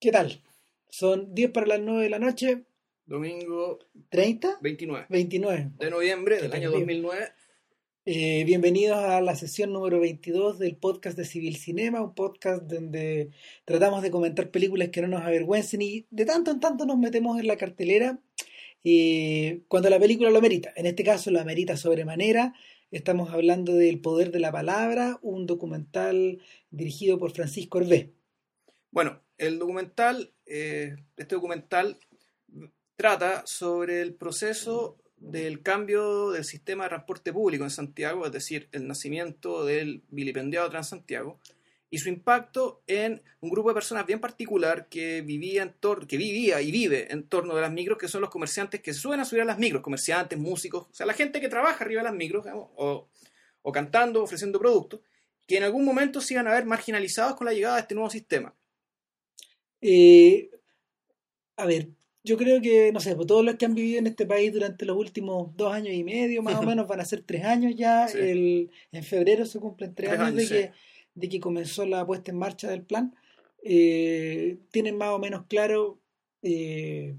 [0.00, 0.40] ¿Qué tal?
[0.88, 2.62] Son 10 para las 9 de la noche,
[3.04, 3.80] Domingo
[4.12, 4.58] ¿30?
[4.60, 5.72] 29 29.
[5.76, 6.94] de noviembre del año terrible.
[6.94, 7.28] 2009.
[8.04, 13.30] Eh, bienvenidos a la sesión número 22 del podcast de Civil Cinema, un podcast donde
[13.64, 17.40] tratamos de comentar películas que no nos avergüencen y de tanto en tanto nos metemos
[17.40, 18.20] en la cartelera
[18.84, 20.72] eh, cuando la película lo merita.
[20.76, 22.54] En este caso lo amerita sobremanera.
[22.92, 26.38] Estamos hablando del Poder de la Palabra, un documental
[26.70, 28.12] dirigido por Francisco Hervé.
[28.90, 31.98] Bueno, el documental, eh, este documental
[32.96, 38.68] trata sobre el proceso del cambio del sistema de transporte público en Santiago, es decir,
[38.72, 41.38] el nacimiento del vilipendiado Transantiago
[41.90, 45.74] y su impacto en un grupo de personas bien particular que vivía, en
[46.06, 48.94] que vivía y vive en torno de las micros, que son los comerciantes que a
[48.94, 52.16] subir a las micros, comerciantes, músicos, o sea, la gente que trabaja arriba de las
[52.16, 53.08] micros, o,
[53.62, 55.00] o cantando, ofreciendo productos,
[55.46, 58.10] que en algún momento se iban a ver marginalizados con la llegada de este nuevo
[58.10, 58.54] sistema.
[59.80, 60.50] Eh,
[61.56, 61.88] a ver,
[62.24, 64.84] yo creo que, no sé, pues todos los que han vivido en este país durante
[64.84, 68.08] los últimos dos años y medio, más o menos, van a ser tres años ya.
[68.08, 68.18] Sí.
[68.18, 70.72] El, en febrero se cumplen tres, Tres años, años, de, que,
[71.14, 73.14] de que comenzó la puesta en marcha del plan.
[73.62, 75.98] Eh, tienen más o menos claro
[76.42, 77.16] eh,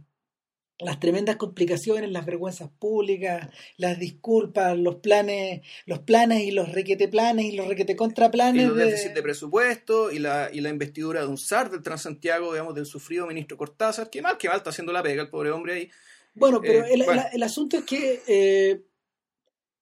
[0.80, 7.08] las tremendas complicaciones, las vergüenzas públicas, las disculpas, los planes, los planes y los requete
[7.10, 10.70] planes y los requete y contraplanes los de- déficits de presupuesto y la, y la
[10.70, 14.58] investidura de un zar del Transantiago, digamos, del sufrido ministro Cortázar, que mal que mal
[14.58, 15.90] está haciendo la pega el pobre hombre ahí.
[16.34, 17.22] Bueno, pero Eh, el, bueno.
[17.24, 18.82] el- el asunto es que, eh,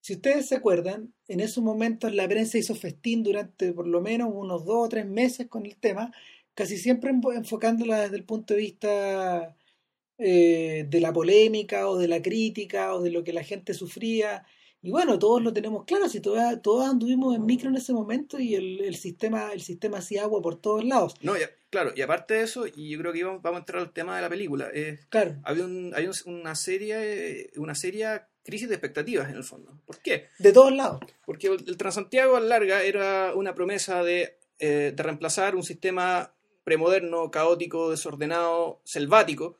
[0.01, 4.29] si ustedes se acuerdan, en esos momentos la prensa hizo festín durante por lo menos
[4.33, 6.11] unos dos o tres meses con el tema,
[6.55, 9.55] casi siempre enfo- enfocándola desde el punto de vista
[10.17, 14.45] eh, de la polémica o de la crítica o de lo que la gente sufría.
[14.81, 18.39] Y bueno, todos lo tenemos claro, si todos, todos anduvimos en micro en ese momento
[18.39, 21.15] y el, el sistema, el sistema hacía agua por todos lados.
[21.21, 23.81] No, ya- claro, y aparte de eso, y yo creo que vamos, vamos a entrar
[23.81, 25.35] al tema de la película, eh, Claro.
[25.43, 29.77] había un, hay un- una serie, una seria crisis de expectativas en el fondo.
[29.85, 30.27] ¿Por qué?
[30.39, 31.01] De todos lados.
[31.25, 35.63] Porque el, el Transantiago a la larga era una promesa de, eh, de reemplazar un
[35.63, 39.57] sistema premoderno, caótico, desordenado, selvático,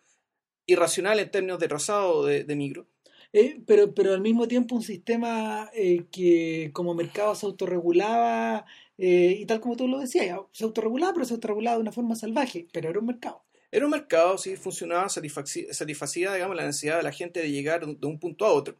[0.68, 2.86] irracional en términos de trazado de, de micro.
[3.34, 8.66] Eh, pero, pero al mismo tiempo un sistema eh, que como mercado se autorregulaba
[8.98, 12.16] eh, y tal como tú lo decías, se autorregulaba, pero se autorregulaba de una forma
[12.16, 13.44] salvaje, pero era un mercado.
[13.70, 17.86] Era un mercado, sí, funcionaba, satisfaci- satisfacía, digamos, la necesidad de la gente de llegar
[17.86, 18.78] de un punto a otro.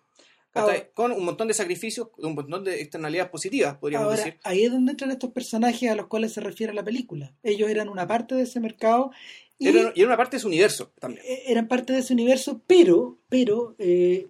[0.94, 4.40] Con un montón de sacrificios, un montón de externalidades positivas, podríamos Ahora, decir.
[4.44, 7.36] ahí es donde entran estos personajes a los cuales se refiere la película.
[7.44, 9.12] Ellos eran una parte de ese mercado
[9.60, 11.24] y Era, y era una parte de su universo también.
[11.26, 14.28] eh, eran parte de ese universo, pero, pero eh,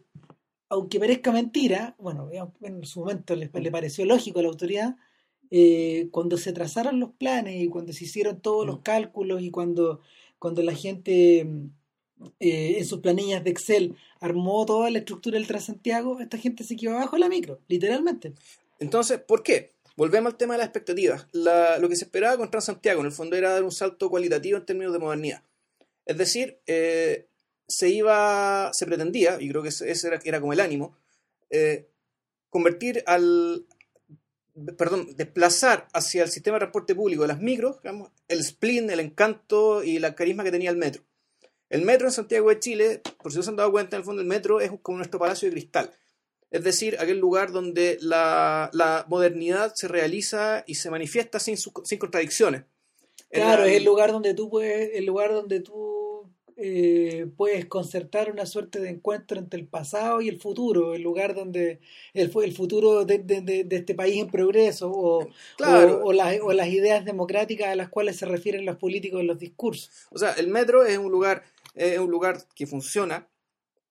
[0.69, 4.95] aunque parezca mentira, bueno, digamos, en su momento le, le pareció lógico a la autoridad,
[5.49, 8.83] eh, cuando se trazaron los planes y cuando se hicieron todos los Mm.
[8.83, 10.01] cálculos y cuando,
[10.39, 11.47] cuando la gente
[12.39, 16.75] eh, en sus planillas de Excel armó toda la estructura del Transantiago, esta gente se
[16.75, 18.33] quedó abajo de la micro, literalmente.
[18.79, 19.73] Entonces, ¿por qué?
[19.97, 21.27] Volvemos al tema de las expectativas.
[21.33, 24.65] Lo que se esperaba con Transantiago, en el fondo, era dar un salto cualitativo en
[24.65, 25.41] términos de modernidad.
[26.05, 27.27] Es decir, eh,
[27.67, 30.95] se iba, se pretendía, y creo que ese era, como el ánimo,
[31.49, 31.89] eh,
[32.49, 33.65] convertir al,
[34.77, 37.77] perdón, desplazar hacia el sistema de transporte público de las micros,
[38.27, 41.01] el spleen, el encanto y la carisma que tenía el metro.
[41.69, 44.05] El metro en Santiago de Chile, por si no se han dado cuenta, en el
[44.05, 45.91] fondo el metro es como nuestro palacio de cristal.
[46.51, 51.73] Es decir, aquel lugar donde la, la modernidad se realiza y se manifiesta sin, su-
[51.83, 52.63] sin contradicciones.
[53.29, 56.23] Claro, la- es el lugar donde tú puedes, el lugar donde tú
[56.55, 61.35] eh, puedes concertar una suerte de encuentro entre el pasado y el futuro, el lugar
[61.35, 61.79] donde
[62.13, 65.27] el, el futuro de, de- de- de este país en progreso o,
[65.57, 65.97] Claro.
[65.99, 69.27] o, o las, o las ideas democráticas a las cuales se refieren los políticos en
[69.27, 69.91] los discursos.
[70.09, 71.43] O sea, el metro es un lugar,
[71.75, 73.27] es un lugar que funciona,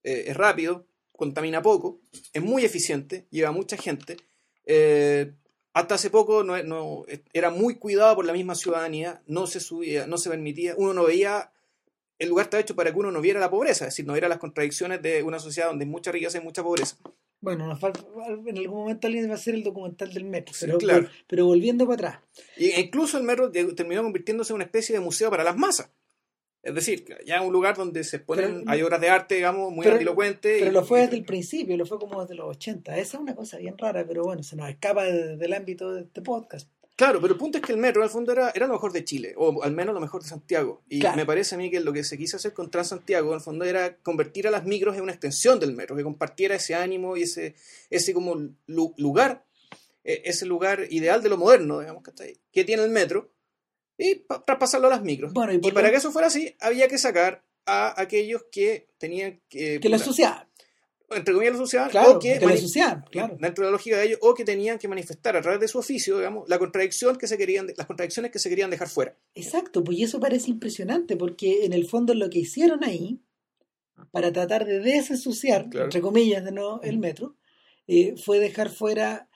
[0.03, 2.01] eh, es rápido, contamina poco,
[2.33, 4.17] es muy eficiente, lleva mucha gente.
[4.65, 5.33] eh,
[5.73, 7.05] hasta hace poco no, no-
[7.35, 11.05] era muy cuidado por la misma ciudadanía, no se subía, no se permitía, uno no
[11.05, 11.53] veía,
[12.19, 14.27] el lugar está hecho para que uno no viera la pobreza, es decir, no viera
[14.29, 16.97] las contradicciones de una sociedad donde hay mucha riqueza y mucha pobreza.
[17.43, 18.01] Bueno, nos falta,
[18.47, 21.09] en algún momento alguien va a hacer el documental del metro, Sí, pero, claro.
[21.27, 22.23] pero volviendo para atrás.
[22.57, 25.91] Y incluso el metro terminó convirtiéndose en una especie de museo para las masas.
[26.67, 30.59] Es decir, ya un lugar donde se Pero- hay obras de arte, digamos, muy grandilocuentes.
[30.59, 32.99] Pero y- lo fue desde el principio, lo fue como desde los 80.
[32.99, 36.03] Esa es una cosa bien rara, pero bueno, se nos escapa de- del ámbito de
[36.03, 36.69] este podcast.
[36.97, 39.05] Claro, pero el punto es que el metro al fondo era, era lo mejor de
[39.05, 40.83] Chile, o al menos lo mejor de Santiago.
[40.89, 41.17] Y Claro.
[41.17, 43.97] me parece a mí que lo que se quiso hacer con Transantiago, el fondo, era
[43.99, 47.55] convertir a las micros en una extensión del metro, que compartiera ese ánimo y ese,
[47.91, 48.35] ese como
[48.67, 49.45] lu- lugar,
[50.05, 52.39] eh, ese lugar ideal de lo moderno, digamos, ¿cachai?
[52.51, 53.31] que tiene el metro,
[53.99, 55.33] y pa- traspasarlo a las micros.
[55.33, 59.81] Bueno, y para que eso fuera así, había que sacar a aquellos que tenían que...
[59.81, 60.47] Que la sociedad,
[61.11, 62.39] entre comillas, la sociedad, claro, o que, que
[63.11, 63.37] claro.
[63.41, 65.79] dentro de la lógica de ellos, o que tenían que manifestar a través de su
[65.79, 69.17] oficio, digamos, la contradicción que se querían, las contradicciones que se querían dejar fuera.
[69.35, 73.21] Exacto, pues y eso parece impresionante, porque en el fondo lo que hicieron ahí,
[74.11, 75.87] para tratar de desensuciar, Claro.
[75.87, 77.37] entre comillas, de nuevo, el metro,
[77.89, 79.29] eh, fue dejar fuera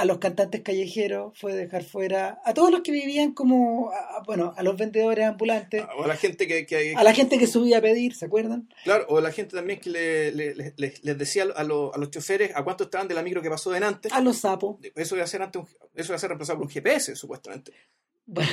[0.00, 4.22] a los cantantes callejeros, fue dejar fuera a todos los que vivían como, a- a-
[4.24, 7.46] bueno, a los vendedores ambulantes, O a la gente que, que- a la gente que
[7.46, 8.68] subía a pedir, ¿se acuerdan?
[8.84, 12.10] claro, o la gente también que le, le- le- les, decía a, los- a los
[12.10, 14.08] choferes a cuánto estaban de la micro que pasó delante.
[14.12, 14.76] A los sapos.
[14.94, 17.72] Eso iba a ser antes un- eso iba a ser reemplazado por un GPS, supuestamente.
[18.30, 18.48] Bueno,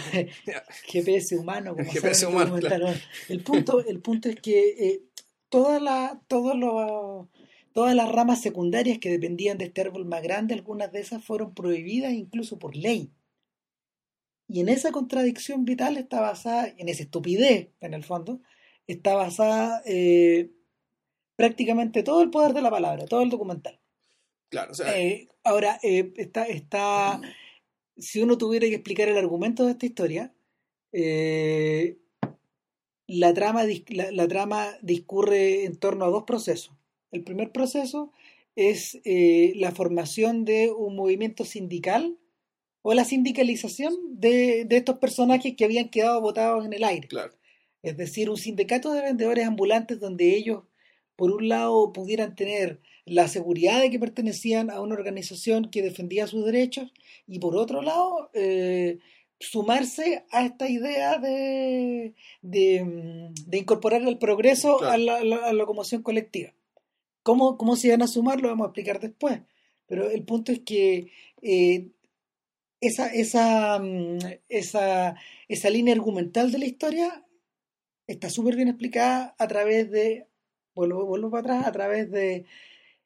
[0.86, 2.56] GPS humano, como GPS humano.
[3.28, 5.02] El punto, el punto es que eh,
[5.50, 7.28] toda la, todos los-
[7.76, 11.54] todas las ramas secundarias que dependían de este árbol más grande, algunas de esas fueron
[11.54, 13.12] prohibidas incluso por ley.
[14.48, 18.40] Y en esa contradicción vital está basada, en esa estupidez, en el fondo,
[18.88, 20.52] está basada eh,
[21.36, 23.82] prácticamente todo el poder de la palabra, todo el documental.
[24.48, 27.20] Claro, o sea, Eh, ahora, eh, está, está,
[27.98, 30.34] si uno tuviera que explicar el argumento de esta historia,
[33.08, 36.74] la, trama, la trama discurre en torno a dos procesos.
[37.16, 38.12] El primer proceso
[38.56, 42.18] es eh, la formación de un movimiento sindical
[42.82, 47.08] o la sindicalización de, de estos personajes que habían quedado votados en el aire.
[47.08, 47.34] claro.
[47.82, 50.64] Es decir, un sindicato de vendedores ambulantes donde ellos,
[51.16, 56.26] por un lado, pudieran tener la seguridad de que pertenecían a una organización que defendía
[56.26, 56.92] sus derechos
[57.28, 58.98] y por otro lado, eh,
[59.40, 64.94] sumarse a esta idea de, de, mm, de incorporar el progreso Claro.
[64.94, 66.54] a, la, a la- a la locomoción colectiva.
[67.26, 68.40] ¿Cómo, ¿Cómo se van a sumar?
[68.40, 69.42] Lo vamos a explicar después.
[69.88, 71.12] Pero el punto es que
[71.42, 71.88] eh,
[72.80, 75.16] esa, esa, mm, esa,
[75.48, 77.26] esa línea argumental de la historia
[78.06, 80.28] está súper bien explicada a través de,
[80.76, 82.46] vuelvo, vuelvo para atrás, a través de,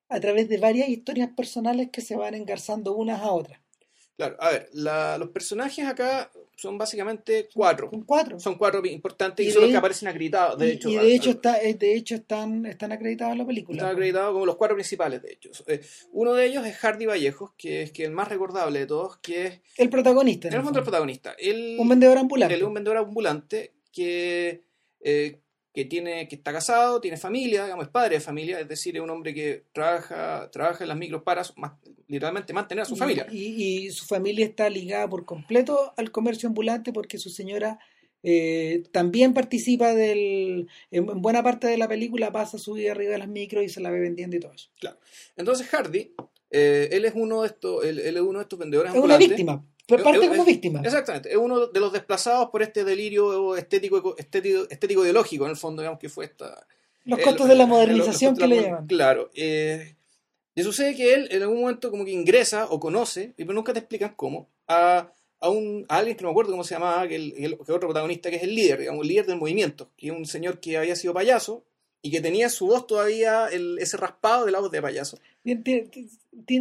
[0.09, 3.61] a través de varias historias personales que se van engarzando unas a otras.
[4.17, 7.89] Claro, a ver, la- los personajes acá son básicamente cuatro.
[7.89, 8.39] Con cuatro.
[8.39, 10.89] Son cuatro importantes y, Y son los que aparecen acreditados, de y, hecho.
[10.89, 13.77] y de hecho, al- está, eh, de hecho están, están acreditados en la película.
[13.77, 15.49] Están acreditados como los cuatro principales, de hecho.
[15.67, 19.17] Eh, uno de ellos es Hardy Vallejos, que es que el más recordable de todos,
[19.17, 20.47] que es El protagonista.
[20.49, 21.35] en el el fondo el protagonista.
[21.37, 22.55] Él, Un vendedor ambulante.
[22.55, 24.61] es un vendedor ambulante que,
[25.01, 25.39] eh,
[25.83, 29.01] que, tiene, que está casado, tiene familia, digamos, es padre de familia, es decir, es
[29.01, 31.73] un hombre que trabaja, trabaja en las micros para su- más-
[32.07, 33.27] literalmente mantener a su Y- familia.
[33.31, 37.79] Y, y su familia está ligada por completo al comercio ambulante porque su señora
[38.21, 40.67] eh, también participa del.
[40.91, 43.69] En, en buena parte de la película pasa su vida arriba de las micros y
[43.69, 44.69] se la ve vendiendo y todo eso.
[45.37, 46.13] Entonces Hardy,
[46.51, 49.15] eh, él es uno de estos, él, él es uno de estos vendedores Es una
[49.15, 49.29] ambulantes.
[49.29, 49.65] víctima.
[49.89, 50.81] Pero parte es- como víctima.
[50.83, 55.57] Exactamente, es uno de los desplazados por este delirio estético, estético, estético ideológico, en el
[55.57, 56.65] fondo, digamos que fue esta...
[57.05, 58.87] Los el- costos de la el- modernización que le llaman.
[58.87, 59.29] Claro.
[59.33, 59.95] eh,
[60.55, 63.71] y sucede que él en algún momento como que ingresa o conoce, y pero nunca
[63.73, 67.07] te explican cómo, a, a, un, a alguien que no me acuerdo cómo se llamaba,
[67.07, 69.37] que, el, que el- que otro protagonista, que es el líder, digamos, el líder del
[69.37, 71.63] movimiento, que es un señor que había sido payaso
[72.01, 75.17] y que tenía su voz todavía, el- ese raspado de la voz de payaso.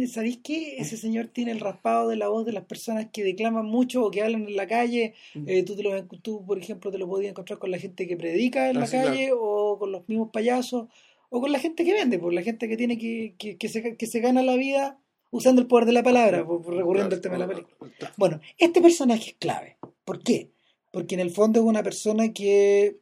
[0.07, 0.77] ¿Sabéis qué?
[0.77, 4.11] Ese señor tiene el raspado de la voz de las personas que declaman mucho o
[4.11, 5.13] que hablan en la calle.
[5.45, 8.17] Eh, tú, te lo, tú, por ejemplo, te lo podías encontrar con la gente que
[8.17, 10.87] predica en Ah, la sí, calle o con los mismos payasos
[11.29, 13.95] o con la gente que vende, por la gente que tiene que, que, que se,
[13.95, 14.99] que se gana la vida
[15.31, 18.13] usando el poder de la palabra, por, por recurriendo al tema de la película.
[18.17, 19.77] Bueno, este personaje es clave.
[20.03, 20.49] ¿Por qué?
[20.91, 22.97] Porque en el fondo es una persona que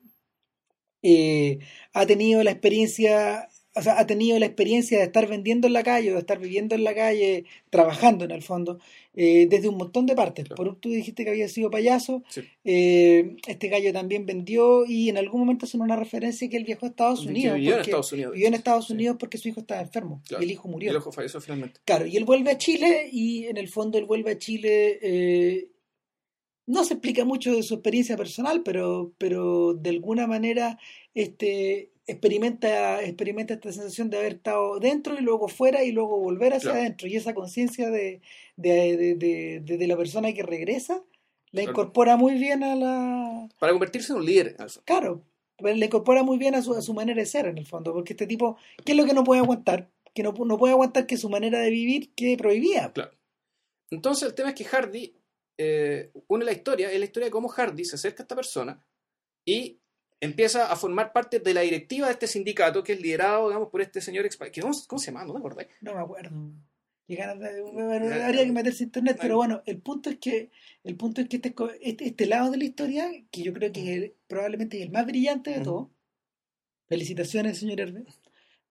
[1.04, 1.60] eh,
[1.94, 5.84] ha tenido la experiencia, o sea, ha tenido la experiencia de estar vendiendo en la
[5.84, 8.80] calle, de estar viviendo en la calle, trabajando en el fondo,
[9.16, 10.46] eh, desde un montón de partes.
[10.46, 10.56] Claro.
[10.64, 12.42] Por tú dijiste que había sido payaso, Sí.
[12.66, 16.86] eh, este gallo también vendió y en algún momento hacen una referencia que él viajó
[16.86, 17.56] a Estados Unidos.
[17.56, 18.34] vivió en Estados Unidos.
[18.34, 18.94] vivió en Estados Sí.
[18.94, 20.44] Unidos porque su hijo estaba enfermo Claro.
[20.44, 20.88] y el hijo murió.
[20.88, 21.80] Y el ojo falleció finalmente.
[21.86, 25.00] Claro, y él vuelve a Chile y en el fondo él vuelve a Chile.
[26.68, 30.78] No se explica mucho de su experiencia personal, pero, pero de alguna manera
[31.16, 36.54] este, experimenta, experimenta esta sensación de haber estado dentro y luego fuera y luego volver
[36.54, 36.80] hacia Claro.
[36.82, 37.08] adentro.
[37.08, 38.22] Y esa conciencia de,
[38.58, 39.16] de,
[39.66, 40.96] de, la persona que regresa
[41.52, 41.72] la Claro.
[41.72, 43.48] incorpora muy bien a la...
[43.60, 44.58] Para convertirse en un líder.
[44.84, 45.24] Claro,
[45.60, 48.14] le incorpora muy bien a su, a su manera de ser en el fondo, porque
[48.14, 49.90] este tipo, ¿qué es lo que no puede aguantar?
[50.14, 52.92] Que no, no puede aguantar que su manera de vivir quede prohibida.
[52.92, 53.12] Claro.
[53.90, 55.14] Entonces el tema es que Hardy
[55.58, 58.84] eh, une la historia, es la historia de cómo Hardy se acerca a esta persona
[59.46, 59.80] y
[60.20, 63.82] empieza a formar parte de la directiva de este sindicato que es liderado, digamos, por
[63.82, 65.26] este señor que ¿cómo, cómo se llama?
[65.26, 65.70] ¿No me acordáis?
[65.82, 66.36] No me acuerdo.
[67.72, 70.52] Bueno, habría que meterse internet, pero bueno, el punto es que
[70.84, 73.82] el punto es que este, este, este lado de la historia, que yo creo que
[73.82, 75.92] es el- probablemente es el más brillante de todo,
[76.88, 78.04] felicitaciones, señor Herbe,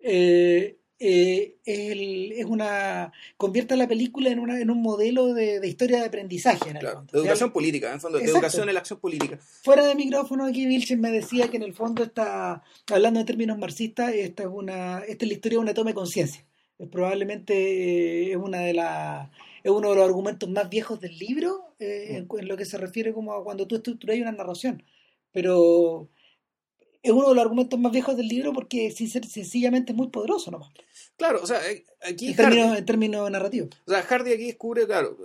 [0.01, 5.69] eh, eh, el- es una convierte la película en, una, en un modelo de, de
[5.69, 6.71] historia de aprendizaje.
[6.71, 8.81] En el Claro, de O sea, educación política, en el fondo, de educación en la
[8.81, 9.39] acción política.
[9.63, 13.59] Fuera de micrófono aquí Vilchen me decía que en el fondo está hablando en términos
[13.59, 16.45] marxistas, esta es una esta es la historia de una toma de conciencia.
[16.91, 19.29] Probablemente eh, es una de las
[19.65, 22.65] es uno de los argumentos más viejos del libro eh, en, cu- en lo que
[22.65, 24.83] se refiere como a cuando tú estructuras una narración.
[25.33, 26.09] Pero
[27.07, 30.71] es uno de los argumentos más viejos del libro porque sencillamente es muy poderoso nomás,
[31.17, 33.71] Claro, o sea, eh, aquí en Hardy, términos, en términos narrativos.
[33.87, 35.17] o sea, Hardy aquí descubre, claro,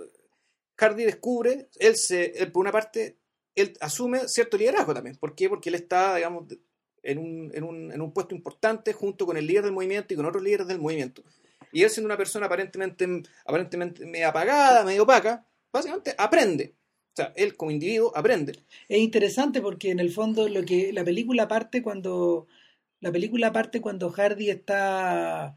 [0.76, 3.18] Hardy descubre, él se, él, por una parte,
[3.54, 5.16] él asume cierto liderazgo también.
[5.16, 5.48] ¿Por qué?
[5.48, 6.46] Porque él está, digamos,
[7.02, 10.16] en un, en un, en un puesto importante junto con el líder del movimiento y
[10.16, 11.22] con otros líderes del movimiento.
[11.72, 13.06] Y él siendo una persona aparentemente,
[13.44, 16.74] aparentemente medio apagada, medio opaca, básicamente aprende.
[17.12, 18.52] O sea, él como individuo aprende.
[18.88, 22.46] Es interesante porque en el fondo lo que la película parte cuando
[23.00, 25.54] la película parte cuando Hardy está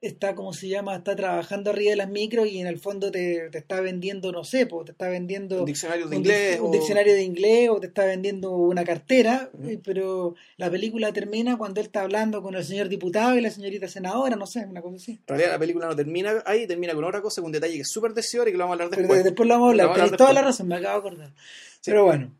[0.00, 3.48] está como se llama está trabajando arriba de las micros y en el fondo te,
[3.50, 6.56] te está vendiendo no sé po, te está vendiendo Un diccionario de un, inglés.
[6.58, 9.68] dic- un o- diccionario de inglés o te está vendiendo una cartera Ujú.
[9.68, 13.50] eh, pero la película termina cuando él está hablando con el señor diputado y la
[13.50, 16.94] señorita senadora no sé una cosa así En realidad la película no termina ahí, termina
[16.94, 18.84] con otra cosa, con un detalle que es súper deseable y que lo vamos a
[18.84, 19.18] hablar pero después.
[19.18, 20.42] de- después lo vamos a hablar vamos a tenés hablar toda después.
[20.44, 21.34] la razón me acabo de acordar
[21.80, 21.90] Sí.
[21.90, 22.34] pero bueno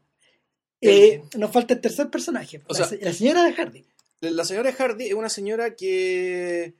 [0.81, 3.85] eh, nos falta el tercer personaje O la, sea- se- la señora de Hardy
[4.21, 6.75] La señora Hardy es una señora que,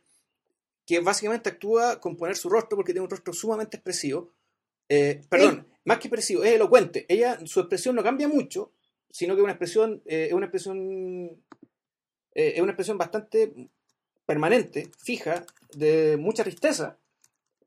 [0.89, 4.33] que básicamente actúa con poner su rostro porque tiene un rostro sumamente expresivo.
[4.89, 7.05] Eh, perdón, más que expresivo, es elocuente.
[7.11, 8.73] Ella, su expresión no cambia mucho,
[9.11, 11.45] sino que una expresión, eh, es una expresión,
[12.35, 13.53] eh, es una expresión bastante
[14.25, 16.99] permanente, fija, de mucha tristeza,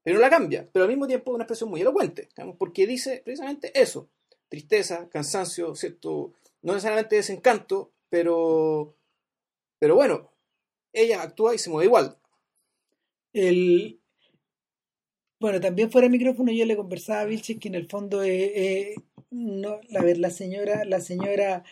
[0.02, 0.68] pero no la cambia.
[0.74, 4.10] Pero al mismo tiempo es una expresión muy elocuente, digamos, porque dice precisamente eso:
[4.50, 8.96] tristeza, cansancio, cierto, no necesariamente desencanto, pero
[9.78, 10.32] pero bueno,
[10.92, 12.18] ella actúa y se mueve igual.
[13.34, 14.00] El
[15.40, 18.52] bueno también fuera de micrófono yo le conversaba a Vilches que en el fondo eh,
[18.56, 18.96] eh,
[19.30, 21.64] no a ver la señora la señora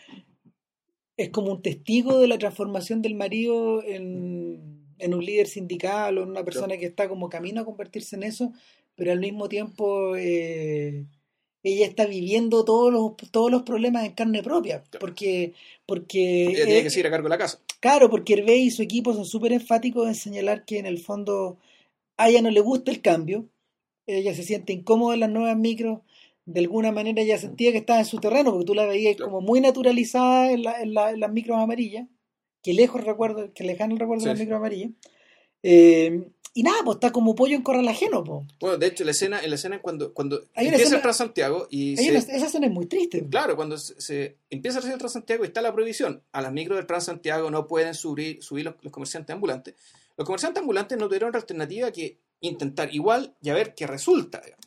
[1.16, 6.22] es como un testigo de la transformación del marido en, en un líder sindical o
[6.22, 8.52] en una persona que está como camino a convertirse en eso
[8.96, 11.06] pero al mismo tiempo eh,
[11.62, 15.52] ella está viviendo todos los todos los problemas en carne propia porque
[15.86, 17.60] porque Ella tiene que seguir a cargo de la casa.
[17.80, 21.58] Claro, porque Hervé y su equipo son súper enfáticos en señalar que en el fondo
[22.16, 23.46] a ella no le gusta el cambio,
[24.06, 26.00] ella se siente incómoda en las nuevas micros,
[26.46, 29.30] de alguna manera ella sentía que estaba en su terreno, porque tú la veías Claro.
[29.32, 32.06] como muy naturalizada en, la- en la- en las micros amarillas,
[32.62, 34.90] que lejos recuerdo, que lejano el recuerdo de las micros amarillas.
[35.62, 38.44] Eh, y nada, pues está como pollo en corral ajeno, pues.
[38.60, 41.66] Bueno, de hecho, la escena, en la escena cuando, cuando Hay empieza escena- el Transantiago
[41.70, 43.24] y se- una- esa escena es muy triste.
[43.28, 46.52] claro, cuando se, se empieza a hacer el Transantiago y está la prohibición, a las
[46.52, 49.74] micros del Transantiago no pueden subir, subir los, los comerciantes ambulantes.
[50.16, 54.40] Los comerciantes ambulantes no tuvieron otra alternativa que intentar igual y a ver qué resulta.
[54.44, 54.66] digamos.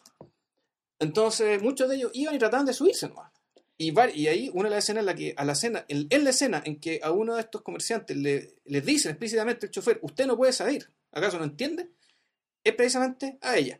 [0.99, 3.31] Entonces, muchos de ellos iban y trataban de subirse nomás.
[3.77, 6.23] Y, y ahí una de las escenas en la que, a la escena, en, en
[6.23, 9.99] la escena en que a uno de estos comerciantes le, les dicen explícitamente el chofer,
[10.01, 11.89] usted no puede salir, ¿acaso no entiende?
[12.63, 13.79] Es precisamente a ella.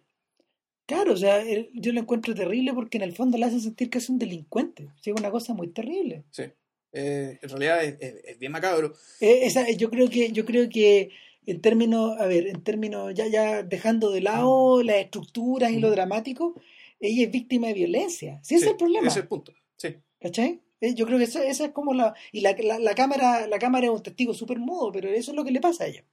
[0.85, 3.89] Claro, o sea, él- yo lo encuentro terrible porque en el fondo le hace sentir
[3.89, 4.89] que es un delincuente.
[5.01, 6.23] Sí, es una cosa muy terrible.
[6.31, 6.43] Sí.
[6.91, 8.93] Eh, en realidad es, es- es bien macabro.
[9.21, 11.09] Eh, esa, yo creo que, yo creo que
[11.45, 15.89] en términos, a ver, en términos, ya, ya dejando de lado las estructuras y lo
[15.89, 16.53] dramático,
[16.99, 18.39] ella es víctima de violencia.
[18.43, 19.07] Sí, ese es el problema.
[19.07, 19.53] Ese es el punto.
[19.77, 19.95] Sí.
[20.21, 20.61] ¿Cachai?
[20.81, 22.13] Eh, Yo creo que esa, esa es como la.
[22.33, 25.35] Y la, la, la cámara, la cámara es un testigo súper mudo, pero eso es
[25.35, 26.03] lo que le pasa a ella.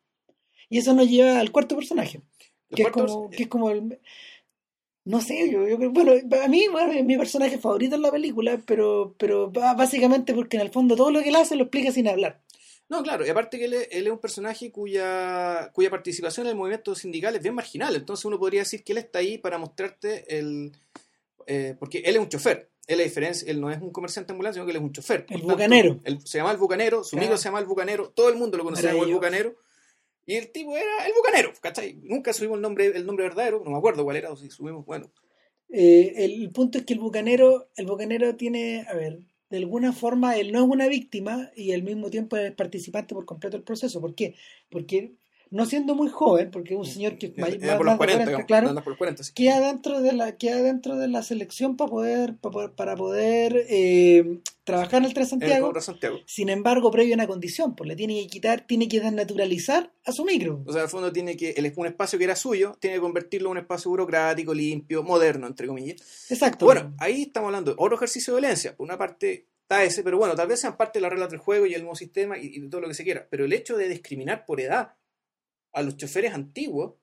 [0.71, 2.23] Y eso nos lleva al cuarto personaje,
[2.75, 3.99] que es como, que es como el,
[5.05, 6.13] no sé, yo, yo creo, bueno,
[6.43, 10.63] a mí bueno, es mi personaje favorito en la película, pero, pero básicamente porque en
[10.63, 12.41] el fondo todo lo que él hace lo explica sin hablar.
[12.89, 16.51] No, claro, y aparte que él, es- él es un personaje cuya, cuya participación en
[16.53, 19.59] el movimiento sindical es bien marginal, entonces uno podría decir que él está ahí para
[19.59, 20.73] mostrarte el...
[21.47, 24.55] eh, porque él es un chofer, él, es diferencia, él no es un comerciante ambulante,
[24.57, 25.21] sino que él es un chofer.
[25.29, 26.01] El tanto, bucanero.
[26.05, 27.25] él se llama el bucanero, su Claro.
[27.27, 29.55] amigo se llama el bucanero, todo el mundo lo conocía como el bucanero,
[30.31, 31.99] y el tipo era el bucanero, ¿cachai?
[32.05, 34.87] Nunca subimos el nombre, el nombre verdadero, no me acuerdo cuál era, o si subimos,
[34.87, 35.11] bueno.
[35.69, 39.19] Eh, el punto es que el bucanero, el bucanero tiene, a ver,
[39.49, 43.25] de alguna forma él no es una víctima y al mismo tiempo es participante por
[43.25, 44.01] completo del proceso.
[44.01, 44.37] ¿Por qué?
[44.71, 45.15] Porque
[45.51, 47.99] no siendo muy joven, porque es un señor que más, por los más de 40,
[47.99, 49.33] 40, digamos, claro, por los 40, sí.
[49.35, 53.67] queda dentro de la, queda dentro de la selección para poder, para poder, para poder
[53.69, 54.39] eh,
[54.71, 55.71] trabajar en el en Transantiago.
[55.71, 56.19] Transantiago.
[56.27, 60.13] Sin embargo, previo a una condición, pues le tiene que quitar, tiene que desnaturalizar a
[60.13, 60.63] su micro.
[60.67, 63.49] O sea, al fondo tiene que, el, un espacio que era suyo, tiene que convertirlo
[63.49, 66.01] en un espacio burocrático, limpio, moderno, entre comillas.
[66.31, 66.65] Exacto.
[66.65, 68.77] Bueno, ahí estamos hablando de otro ejercicio de violencia.
[68.77, 71.39] Por una parte está ese, pero bueno, tal vez sean parte de las reglas del
[71.39, 73.27] juego y el nuevo sistema y, todo lo que se quiera.
[73.31, 74.95] Pero el hecho de discriminar por edad
[75.73, 76.95] a los choferes antiguos,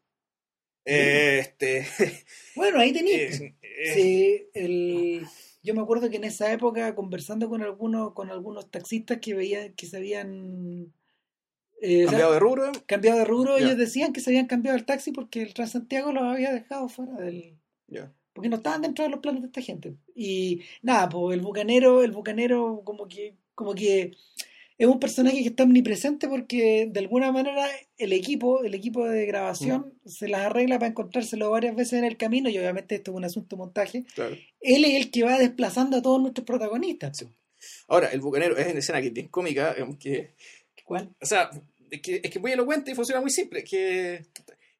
[0.86, 1.88] eh, este,
[2.56, 3.40] Bueno, ahí tenéis.
[3.42, 5.28] eh, eh, Sí, el-
[5.68, 9.74] yo me acuerdo que en esa época, conversando con algunos, con algunos taxistas que veían
[9.74, 10.94] que se habían
[11.82, 15.12] eh, cambiado de rubro, cambiado de rubro, ellos decían que se habían cambiado el taxi
[15.12, 17.58] porque el Transantiago los había dejado fuera del.
[17.88, 18.14] ya.
[18.32, 19.98] porque no estaban dentro de los planes de esta gente.
[20.16, 24.16] Y nada, pues el bucanero, el bucanero como que, como que
[24.78, 27.68] es un personaje que está omnipresente porque de alguna manera
[27.98, 32.18] el equipo, el equipo de grabación se las arregla para encontrárselo varias veces en el
[32.18, 34.06] camino y obviamente esto es un asunto de montaje.
[34.14, 34.38] claro.
[34.62, 37.18] Él es el que va desplazando a todos nuestros protagonistas.
[37.18, 37.28] Sí.
[37.88, 40.34] Ahora, el bucanero es una escena que es bien cómica, que
[40.84, 41.10] ¿Cuál?
[41.22, 41.50] O sea,
[41.90, 43.64] es que, es que muy elocuente y funciona muy simple.
[43.64, 44.26] Que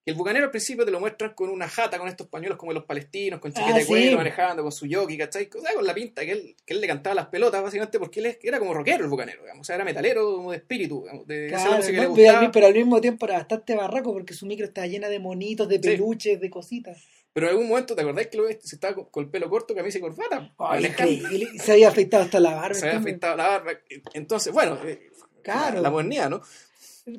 [0.08, 2.86] el bucanero al principio te lo muestran con una jata, con estos pañuelos como los
[2.86, 4.16] palestinos, con Ah, de cuero, sí.
[4.16, 5.50] manejando, con su jockey, ¿cachai?
[5.56, 8.22] O sea, con la pinta que él, que él le cantaba las pelotas, básicamente, porque
[8.22, 9.62] él es- era como rockero el bucanero, digamos.
[9.62, 12.02] O sea, era metalero como de espíritu, digamos, de esa Claro, música que ¿no?
[12.02, 12.40] le pero, gustaba.
[12.46, 15.68] al, pero al mismo tiempo era bastante barraco porque su micro estaba llena de monitos,
[15.68, 17.04] de peluches, de cositas.
[17.34, 18.58] Pero en algún momento, ¿te acordás que lo ves?
[18.64, 20.52] Se estaba con, con el pelo corto, camisa y corbata?
[20.80, 21.50] Increíble.
[21.60, 22.74] Se había afeitado hasta la barba.
[22.74, 23.72] Se había afeitado la barba.
[24.14, 25.10] Entonces, bueno, eh,
[25.44, 25.76] Claro.
[25.76, 26.42] la, la modernidad, ¿no?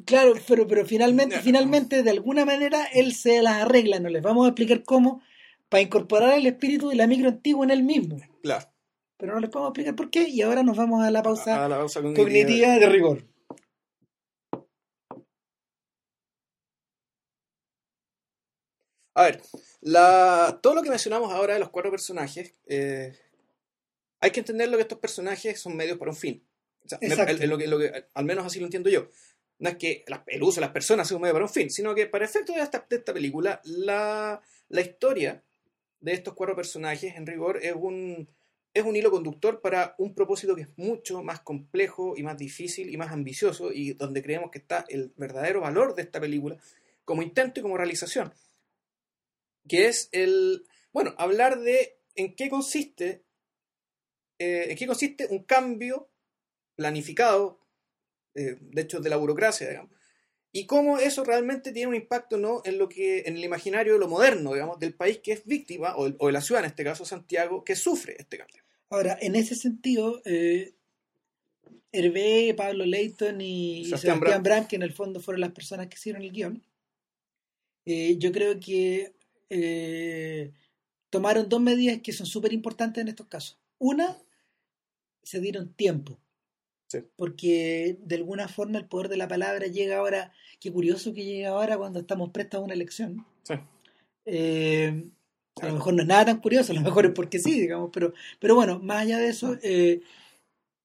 [0.04, 3.99] Claro, pero, pero finalmente, finalmente, de alguna manera, él se las arregla.
[4.00, 5.23] No les vamos a explicar cómo,
[5.71, 8.18] para incorporar el espíritu de la micro antigua en él mismo.
[8.42, 8.66] Claro.
[9.16, 10.28] Pero no les podemos explicar por qué.
[10.28, 12.76] Y ahora nos vamos a la pausa A la pausa cognitiva.
[12.78, 13.25] de rigor.
[19.14, 19.42] A ver,
[19.80, 23.18] la, todo lo que mencionamos ahora de los cuatro personajes, eh,
[24.21, 26.47] hay que entender lo que estos personajes son medios para un fin.
[26.85, 27.33] O sea, me- Exacto.
[27.33, 29.09] el- el- lo que, lo que- al menos así lo entiendo yo.
[29.58, 32.06] No es que el uso de las personas un medio para un fin, sino que
[32.06, 35.42] para esta, de esta película, la, la historia
[36.00, 38.28] de estos cuatro personajes, en rigor, es un,
[38.72, 42.88] es un hilo conductor para un propósito que es mucho más complejo y más difícil
[42.88, 46.56] y más ambicioso, y donde creemos que está el verdadero valor de esta película
[47.04, 48.32] como intento y como realización
[49.68, 53.23] que es el, bueno, hablar de en qué consiste,
[54.38, 56.08] eh, en qué consiste un cambio
[56.75, 57.60] planificado,
[58.38, 59.92] eh, de hecho de la burocracia, digamos,
[60.50, 62.62] y cómo eso realmente tiene un impacto ¿no?
[62.64, 65.94] en lo que, en el imaginario de lo moderno, digamos, del país que es víctima,
[65.96, 68.62] o, o de la ciudad en este caso, Santiago, que sufre este cambio.
[68.90, 70.74] Ahora, en ese sentido, eh,
[71.92, 76.22] Hervé, Pablo Leighton y Sebastián Sebastián, que en el fondo fueron las personas que hicieron
[76.22, 76.62] el guion,
[77.84, 79.14] eh, yo creo que
[79.50, 80.52] eh,
[81.10, 83.58] tomaron dos medidas que son súper importantes en estos casos.
[83.78, 84.18] Una,
[85.22, 86.18] se dieron tiempo.
[86.88, 86.98] Sí.
[87.16, 91.50] Porque de alguna forma el poder de la palabra llega ahora, qué curioso que llega
[91.50, 93.24] ahora cuando estamos prestos a una elección.
[93.44, 93.54] Sí.
[94.24, 95.04] Eh,
[95.60, 97.90] a lo mejor no es nada tan curioso, a lo mejor es porque sí, digamos,
[97.92, 100.00] pero, pero bueno, más allá de eso, eh,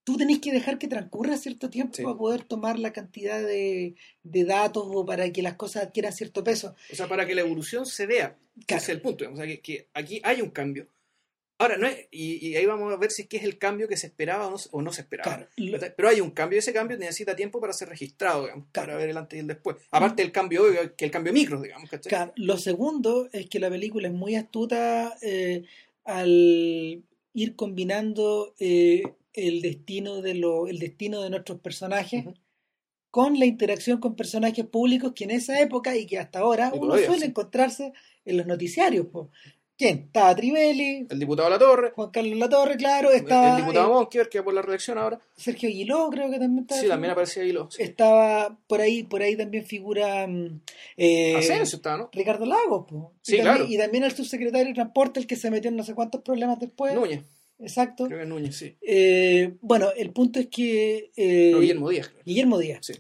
[0.04, 2.04] tú tenés que dejar que transcurra cierto tiempo Sí.
[2.04, 6.44] para poder tomar la cantidad de, de datos o para que las cosas adquieran cierto
[6.44, 6.76] peso.
[6.92, 8.84] O sea, para que la evolución se vea, ese Claro.
[8.84, 10.88] es el punto, digamos, o sea, que, que aquí hay un cambio.
[11.64, 13.88] Ahora, no es, y, y ahí vamos a ver si es que es el cambio
[13.88, 15.48] que se esperaba o no, se- o no se esperaba.
[15.56, 18.86] Claro, Pero hay un cambio y ese cambio necesita tiempo para ser registrado, digamos, para
[18.86, 19.00] Claro.
[19.00, 19.78] ver el antes y el después.
[19.92, 22.10] Aparte del cambio, obvio, que el cambio micro, digamos, ¿cachai?
[22.10, 25.64] Claro, lo segundo es que la película es muy astuta eh,
[26.06, 32.26] al ir combinando eh, el destino de lo, el destino de nuestros personajes
[33.10, 36.78] con la interacción con personajes públicos que en esa época y que hasta ahora Y
[36.78, 37.28] uno todavía, suele sí.
[37.28, 37.94] encontrarse
[38.26, 39.08] en los noticiarios.
[39.08, 39.30] po.
[39.76, 40.04] ¿Quién?
[40.06, 44.30] Estaba Trivelli, El diputado La Torre, Juan Carlos Latorre, claro, estaba el diputado eh, Monkever,
[44.30, 45.20] que va por la reelección ahora.
[45.36, 46.82] Sergio Aguiló, creo que también estaba.
[46.82, 47.80] Sí, también aparecía los.
[47.80, 50.62] Estaba por ahí, por ahí también figura mm,
[50.98, 52.10] eh, Asensio estaba, ¿no?
[52.14, 53.14] Ricardo Lagos, po.
[53.22, 53.74] Sí, y, también, claro.
[53.74, 56.60] y también el subsecretario de Transporte, el que se metió en no sé cuántos problemas
[56.60, 56.94] después.
[56.94, 57.24] Núñez,
[57.60, 58.06] Exacto.
[58.06, 58.78] creo que Núñez, sí.
[58.82, 62.24] Eh, bueno, el punto es que eh, No, Guillermo Díaz, creo.
[62.24, 62.80] Guillermo Díaz.
[62.86, 62.94] Sí.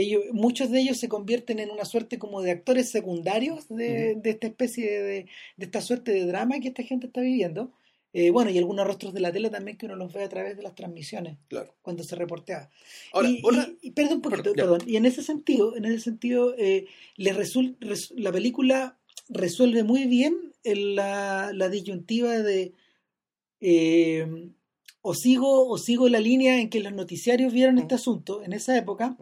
[0.00, 4.30] Ellos, muchos de ellos se convierten en una suerte como de actores secundarios de, de
[4.30, 7.72] esta especie de, de esta suerte de drama que esta gente está viviendo.
[8.12, 10.56] Eh, bueno, y algunos rostros de la tele también que uno los ve a través
[10.56, 11.74] de las transmisiones Claro.
[11.80, 12.68] cuando se reporteaba.
[13.12, 14.62] Ahora, y, otra- y- y- perdón poquito, Perdón, ya.
[14.64, 14.80] perdón.
[14.88, 16.86] Y en ese sentido, en ese sentido, eh,
[17.16, 22.72] le resul- res- la película resuelve muy bien el- la, la disyuntiva de
[23.60, 24.48] eh,
[25.02, 28.76] o sigo o sigo la línea en que los noticiarios vieron este asunto en esa
[28.76, 29.16] época.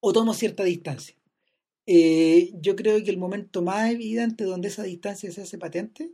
[0.00, 1.14] O tomo cierta distancia.
[1.86, 6.10] Eh, yo creo que el momento más evidente donde esa distancia se hace patente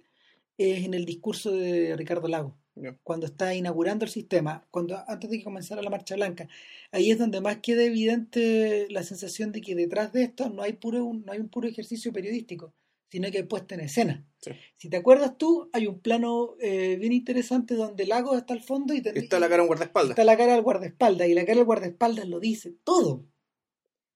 [0.56, 2.56] es en el discurso de Ricardo Lago
[3.04, 6.48] cuando está inaugurando el sistema, cuando antes de que comenzara la Marcha Blanca.
[6.90, 10.72] Ahí es donde más queda evidente la sensación de que detrás de esto no hay,
[10.72, 12.74] puro, no hay un puro ejercicio periodístico,
[13.10, 14.26] sino que hay puesta en escena.
[14.40, 14.50] Sí.
[14.76, 18.92] Si te acuerdas tú, hay un plano eh, bien interesante donde Lagos está al fondo
[18.92, 20.10] y te- Está la cara un guardaespaldas.
[20.10, 23.24] está la cara del guardaespaldas, y la cara del guardaespaldas lo dice todo.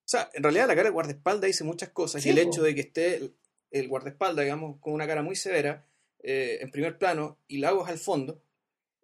[0.09, 2.23] O sea, en realidad la cara del guardaespaldas dice muchas cosas.
[2.23, 2.49] Sí, y el po.
[2.49, 3.35] hecho de que esté el,
[3.69, 5.85] el guardaespaldas, digamos, con una cara muy severa,
[6.23, 8.41] eh, en primer plano, y Lagos al fondo,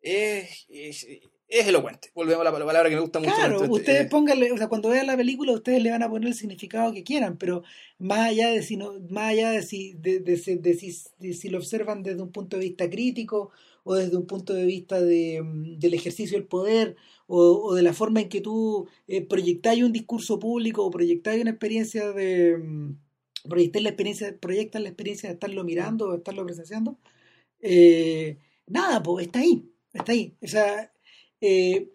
[0.01, 1.05] es, es,
[1.47, 2.09] es elocuente.
[2.15, 3.35] Volvemos a la palabra que me gusta mucho.
[3.35, 6.01] Claro, de este- ustedes eh, pónganle, o sea, cuando vean la película, ustedes le van
[6.01, 7.61] a poner el significado que quieran, pero
[7.99, 11.33] más allá de si no, más allá de si, de, de si- de si, de
[11.35, 13.51] si lo observan desde un punto de vista crítico
[13.83, 16.95] o desde un punto de vista de, mm, del ejercicio del poder
[17.27, 21.51] o, de la forma en que tú eh, proyectáis un discurso público o proyectáis una
[21.51, 22.97] experiencia de mm,
[23.49, 26.97] proyectar la experiencia, proyectan la experiencia de estarlo mirando o estarlo presenciando,
[27.61, 30.35] eh, nada, pues está ahí, está ahí.
[30.41, 30.93] O sea,
[31.41, 31.91] eh,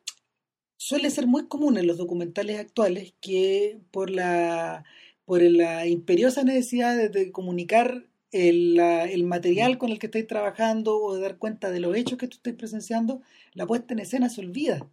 [0.77, 4.85] suele ser muy común en los documentales actuales que por la,
[5.25, 10.27] por la imperiosa necesidad de, de comunicar el, la- el material con el que estáis
[10.27, 13.23] trabajando o de dar cuenta de los hechos que tú estáis presenciando,
[13.55, 14.89] la puesta en escena se olvida.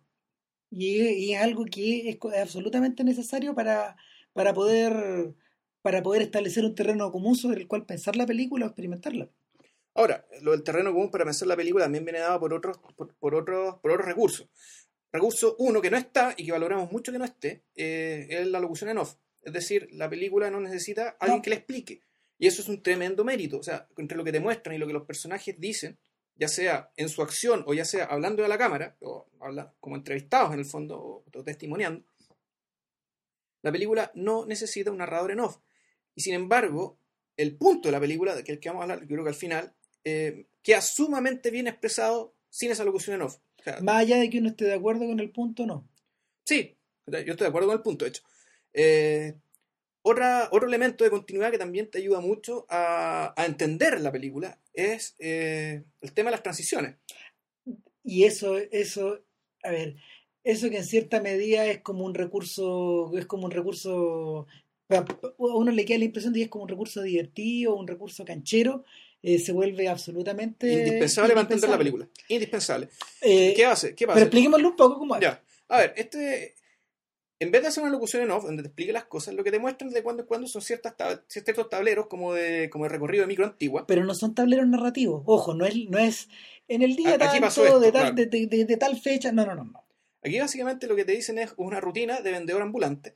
[0.69, 3.95] Y, es- y es algo que es, absolutamente necesario para,
[4.33, 5.33] para, poder,
[5.81, 9.29] para poder establecer un terreno común sobre el cual pensar la película o experimentarla.
[9.93, 13.15] Ahora, lo del terreno común para pensar la película también viene dado por otros, por,
[13.15, 14.47] por otros, por otros recursos.
[15.11, 18.59] Recurso uno que no está y que valoramos mucho que no esté eh, es la
[18.59, 19.15] locución en off.
[19.41, 21.41] Es decir, la película no necesita a alguien No.
[21.41, 22.01] que le explique.
[22.37, 23.57] Y eso es un tremendo mérito.
[23.57, 25.97] O sea, entre lo que te muestran y lo que los personajes dicen,
[26.37, 29.95] ya sea en su acción o ya sea hablando a la cámara, o habla, como
[29.95, 32.05] entrevistados en el fondo, o, o testimoniando,
[33.61, 35.57] la película no necesita un narrador en off.
[36.15, 36.99] Y sin embargo,
[37.35, 39.29] el punto de la película, de que el que vamos a hablar, yo creo que
[39.29, 43.37] al final, eh, queda sumamente bien expresado sin esa locución en off.
[43.59, 45.87] O sea, Más allá de que uno esté de acuerdo con el punto, no.
[46.43, 48.23] Sí, yo estoy de acuerdo con el punto, de hecho.
[48.73, 49.35] Eh,
[50.01, 54.59] otra, otro elemento de continuidad que también te ayuda mucho a, a entender la película
[54.73, 56.95] es eh, el tema de las transiciones.
[58.03, 59.19] Y eso, eso,
[59.63, 59.95] a ver,
[60.43, 64.47] eso que en cierta medida es como un recurso, es como un recurso,
[64.89, 65.05] a
[65.37, 68.85] uno le queda la impresión de que es como un recurso divertido, un recurso canchero,
[69.21, 72.07] eh, se vuelve absolutamente indispensable para entender la película.
[72.29, 72.87] Indispensable.
[73.21, 73.93] Eh, ¿Qué hace?
[73.95, 74.15] ¿Qué pasa?
[74.15, 75.21] pero expliquémoslo un poco cómo es.
[75.21, 75.43] Ya.
[75.69, 76.55] A ver, este.
[77.39, 79.51] En vez de hacer una locución en off donde te explique las cosas, lo que
[79.51, 82.89] te muestran de cuando en cuando son ciertas tab- ciertos tableros como de, como de
[82.89, 83.85] recorrido de micro antigua.
[83.87, 85.21] Pero no son tableros narrativos.
[85.25, 86.29] Ojo, no es, no es
[86.67, 88.15] en el día tanto, esto, de, tal, claro.
[88.15, 89.31] de, de- de- de tal fecha.
[89.31, 89.65] No, no, no.
[89.65, 89.83] no.
[90.23, 93.13] Aquí básicamente lo que te dicen es una rutina de vendedor ambulante.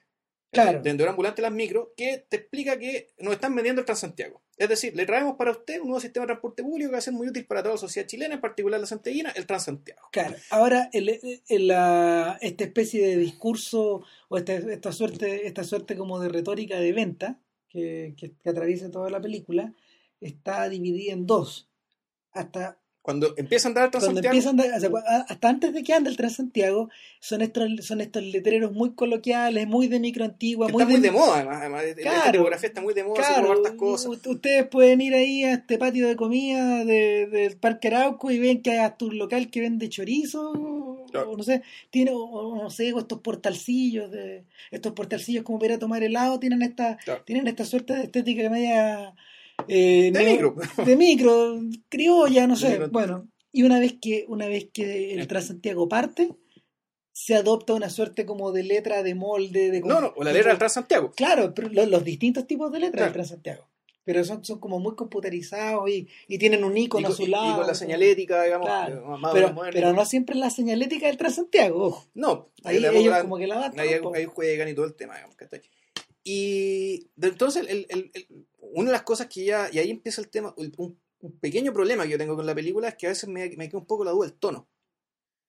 [0.51, 0.79] Claro.
[0.79, 4.41] De vendedor ambulante las micro que te explica que nos están vendiendo el Transantiago.
[4.57, 7.01] Es decir, le traemos para usted un nuevo sistema de transporte público que va a
[7.01, 10.01] ser muy útil para toda la sociedad chilena, en particular la santiaguina, el Transantiago.
[10.11, 15.63] Claro, ahora el- el- el- la- esta especie de discurso o esta, esta suerte, esta
[15.63, 19.73] suerte como de retórica de venta que, que, que atraviesa toda la película
[20.19, 21.69] está dividida en dos.
[22.33, 25.49] Hasta Cuando empieza a andar el cuando Transantiago, empiezan, a- o sea, cua- a- hasta
[25.49, 29.99] antes de que ande el Transantiago, son estos, son estos letreros muy coloquiales, muy de
[29.99, 31.57] micro antigua, muy está muy de, de moda, además.
[31.61, 32.31] además esta Claro.
[32.31, 34.11] tipografía está muy de moda, Claro, hartas cosas.
[34.27, 38.61] ustedes pueden ir ahí a este patio de comida de- del Parque Arauco y ven
[38.61, 41.31] que hay hasta un local que vende chorizo, Claro.
[41.31, 45.79] o no sé, tiene, o, no sé, o estos portalcillos de, estos portalcillos como para
[45.79, 49.13] tomar helado, tienen esta, tienen esta suerte de estética media
[49.67, 50.55] eh, De micro.
[50.85, 55.27] de micro, criolla, no sé, bueno, y una vez que, una vez que el.
[55.27, 56.29] Transantiago parte,
[57.11, 60.49] se adopta una suerte como de letra de molde de No, no, o la letra
[60.51, 61.11] del Transantiago.
[61.11, 63.05] Claro, pero los, distintos tipos de letras Claro.
[63.07, 63.67] del Transantiago.
[64.03, 67.27] Pero son, son como muy computarizados y, y tienen un icono Y, a su y-
[67.27, 67.51] lado.
[67.51, 69.15] y con la señalética, digamos, Claro.
[69.15, 72.07] eh, más pero, pero no siempre la señalética del Transantiago, ojo.
[72.15, 73.79] No, Ahí ellos como que la adaptan.
[73.81, 75.61] ahí, ahí juegan y todo el tema, digamos, ¿cachai?
[76.23, 80.21] Y de entonces, el- el- el- una de las cosas que ya, y ahí empieza
[80.21, 83.09] el tema, un, un pequeño problema que yo tengo con la película es que a
[83.09, 84.67] veces me, me queda un poco la duda del tono.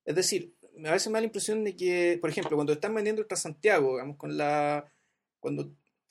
[0.05, 3.23] Es decir, a veces me da la impresión de que, por ejemplo, cuando están vendiendo
[3.23, 4.85] el Transantiago, digamos, con la.
[5.39, 5.71] Cuando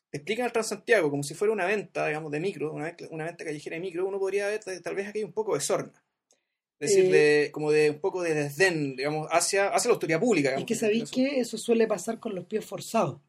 [0.10, 3.46] te explican el Transantiago como si fuera una venta, digamos, de micro, una, una venta
[3.46, 6.04] callejera de micro, uno podría ver tal vez aquí hay un poco de sorna.
[6.80, 10.20] Es decir, Eh, de, como de un poco de desdén, digamos, hacia, hacia la autoridad
[10.20, 10.50] pública.
[10.50, 13.22] Es digamos, que en sabéis que eso suele pasar con los pies forzados.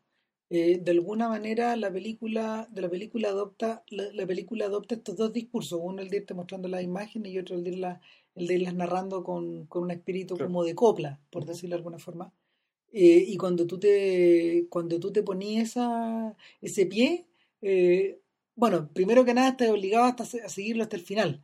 [0.55, 5.17] Eh, de alguna manera la película, de la película adopta, la, la película adopta estos
[5.17, 8.01] dos discursos, uno el de irte mostrando las imágenes y otro el de irlas,
[8.35, 10.49] el de irlas narrando con, con un espíritu Claro.
[10.49, 12.33] como de copla, por decirlo de alguna forma.
[12.93, 15.75] Eh, y cuando tú te, cuando tú te ponías
[16.61, 17.27] ese pie,
[17.63, 18.21] eh,
[18.55, 21.43] bueno, primero que nada estás obligado hasta a seguirlo hasta el final.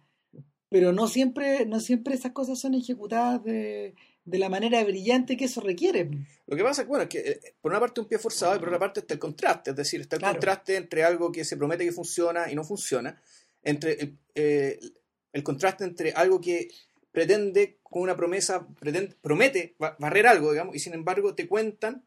[0.71, 3.95] pero no siempre, no siempre esas cosas son ejecutadas de,
[4.31, 6.09] de la manera brillante que eso requiere.
[6.47, 8.59] Lo que pasa es bueno, es que eh, por una parte un pie forzado y
[8.59, 10.35] por otra parte está el contraste, es decir, está el Claro.
[10.35, 13.21] contraste entre algo que se promete que funciona y no funciona,
[13.63, 14.79] entre el, eh,
[15.33, 16.69] el contraste entre algo que
[17.13, 22.05] pretende con una promesa, pretende- promete ba- barrer algo, digamos, y sin embargo te cuentan,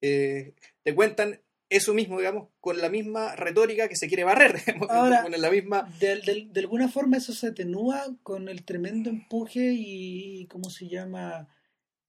[0.00, 4.90] eh, te cuentan eso mismo, digamos, con la misma retórica que se quiere barrer, digamos,
[4.90, 5.90] Ahora- con la misma...
[6.00, 10.88] De, de- de alguna forma eso se atenúa con el tremendo empuje y, ¿cómo se
[10.88, 11.48] llama?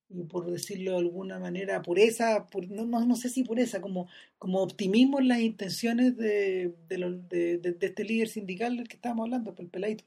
[0.10, 4.10] Y por decirlo de alguna manera, pureza, pu- no, no, no sé si pureza, como,
[4.38, 9.26] como optimismo en las intenciones de, de, lo- de- este líder sindical del que estábamos
[9.26, 10.04] hablando, el peladito.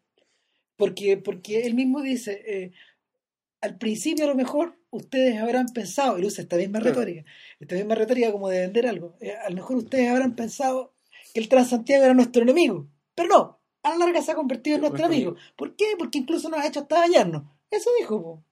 [0.77, 2.73] Porque, porque él mismo dice, eh,
[3.65, 6.95] al principio a lo mejor ustedes habrán pensado, y usa esta misma Claro.
[7.01, 7.25] retórica,
[7.61, 10.95] esta misma retórica como de vender algo, eh, a lo mejor ustedes habrán pensado
[11.33, 14.83] que el Transantiago era nuestro enemigo, pero no, a la larga se ha convertido en
[14.83, 15.35] nuestro amigo.
[15.57, 15.87] ¿Por qué?
[15.99, 17.43] Porque incluso nos ha hecho hasta dañarnos.
[17.71, 18.45] Eso dijo, po.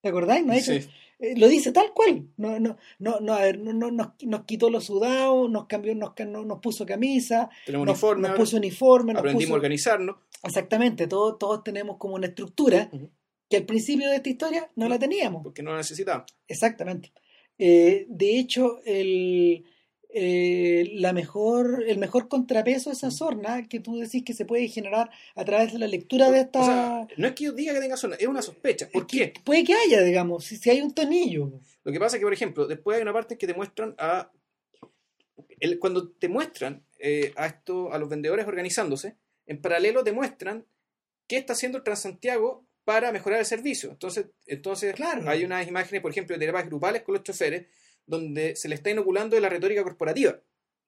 [0.00, 0.46] ¿te acordáis?
[0.46, 0.88] Nos ha hecho- Sí.
[1.18, 2.28] eh, lo dice tal cual.
[2.36, 5.94] No, no, no, no, a ver, no, no- nos, nos quitó los sudados, nos cambió,
[5.96, 6.12] nos,
[6.46, 10.16] nos puso camisa, nos, uniforme, nos ahora, puso uniforme, nos aprendimos puso- a organizarnos.
[10.44, 12.88] Exactamente, todos, todos tenemos como una estructura.
[13.48, 15.42] Que al principio de esta historia no la teníamos.
[15.42, 16.26] porque no lo necesitamos.
[16.46, 17.12] Exactamente.
[17.58, 19.64] Eh, de hecho, el,
[20.10, 24.68] eh, la mejor, el mejor contrapeso a esa sorna que tú decís que se puede
[24.68, 26.60] generar a través de la lectura de esta...
[26.60, 28.88] O sea, no es que yo diga que tenga zona, es una sospecha.
[28.92, 29.40] ¿Por es que qué?
[29.44, 31.60] Puede que haya, digamos, si, si hay un tonillo.
[31.84, 34.30] Lo que pasa es que, por ejemplo, después hay una parte que te muestran a.
[35.60, 40.66] el- cuando te muestran eh, a esto, a los vendedores organizándose, en paralelo te muestran
[41.26, 43.90] qué está haciendo el Transantiago para mejorar el servicio.
[43.90, 45.28] Entonces, entonces Claro.
[45.28, 47.66] hay unas imágenes, por ejemplo, de terapias grupales con los choferes,
[48.06, 50.40] donde se le está inoculando de la retórica corporativa.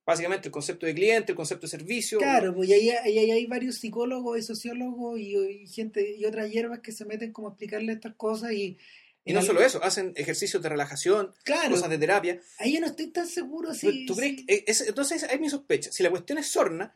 [0.06, 2.16] Básicamente el concepto de cliente, el concepto de servicio.
[2.18, 6.24] Claro, pues y ahí, ahí- ahí hay varios psicólogos y sociólogos y, y gente y
[6.24, 8.78] otras hierbas que se meten como a explicarle estas cosas y...
[9.22, 12.40] Y no solo eso, hacen ejercicios de relajación, Claro, cosas de terapia.
[12.58, 14.06] ahí yo no estoy tan seguro ¿Tú, si...
[14.06, 15.92] tú que- eh, es- entonces hay mi sospecha.
[15.92, 16.94] Si la cuestión es sorna,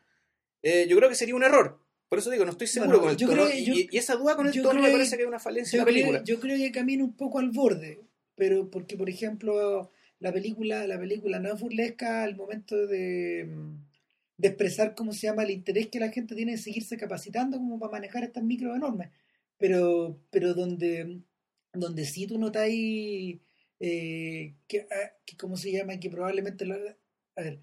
[0.62, 1.83] eh, yo creo que sería un error.
[2.14, 3.44] Por eso digo, no estoy seguro Bueno, con el yo tono.
[3.46, 3.58] creo
[3.90, 5.94] y, esa duda con el tono me parece que- es una falencia de la creo,
[5.96, 6.22] película.
[6.24, 8.00] yo creo que camina un poco al borde,
[8.36, 13.48] pero porque por ejemplo la película, la película no es burlesca al momento de,
[14.36, 17.78] de expresar cómo se llama el interés que la gente tiene en seguirse capacitando como
[17.78, 19.10] para manejar estas micros enormes.
[19.58, 21.20] Pero, pero donde,
[21.72, 23.38] donde sí tú notáis
[23.80, 26.74] eh, que, ah, que cómo se llama, que probablemente lo-
[27.36, 27.58] a ver,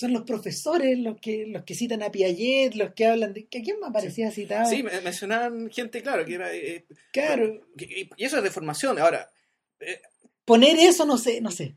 [0.00, 3.58] son los profesores los que los que citan a Piaget, los que hablan de que
[3.58, 4.68] a quién me parecía citado.
[4.70, 6.54] Sí, me- mencionaban gente, claro, que era.
[6.54, 8.98] eh, claro, que- y eso es de formación.
[8.98, 9.30] Ahora,
[9.78, 10.00] eh,
[10.44, 11.76] poner eso no sé, no sé.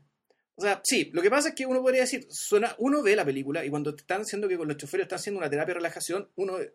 [0.56, 3.24] o sea, sí, lo que pasa es que uno podría decir, suena, uno ve la
[3.24, 5.78] película y cuando te están diciendo que con los choferes están haciendo una terapia de
[5.80, 6.72] relajación, uno eh,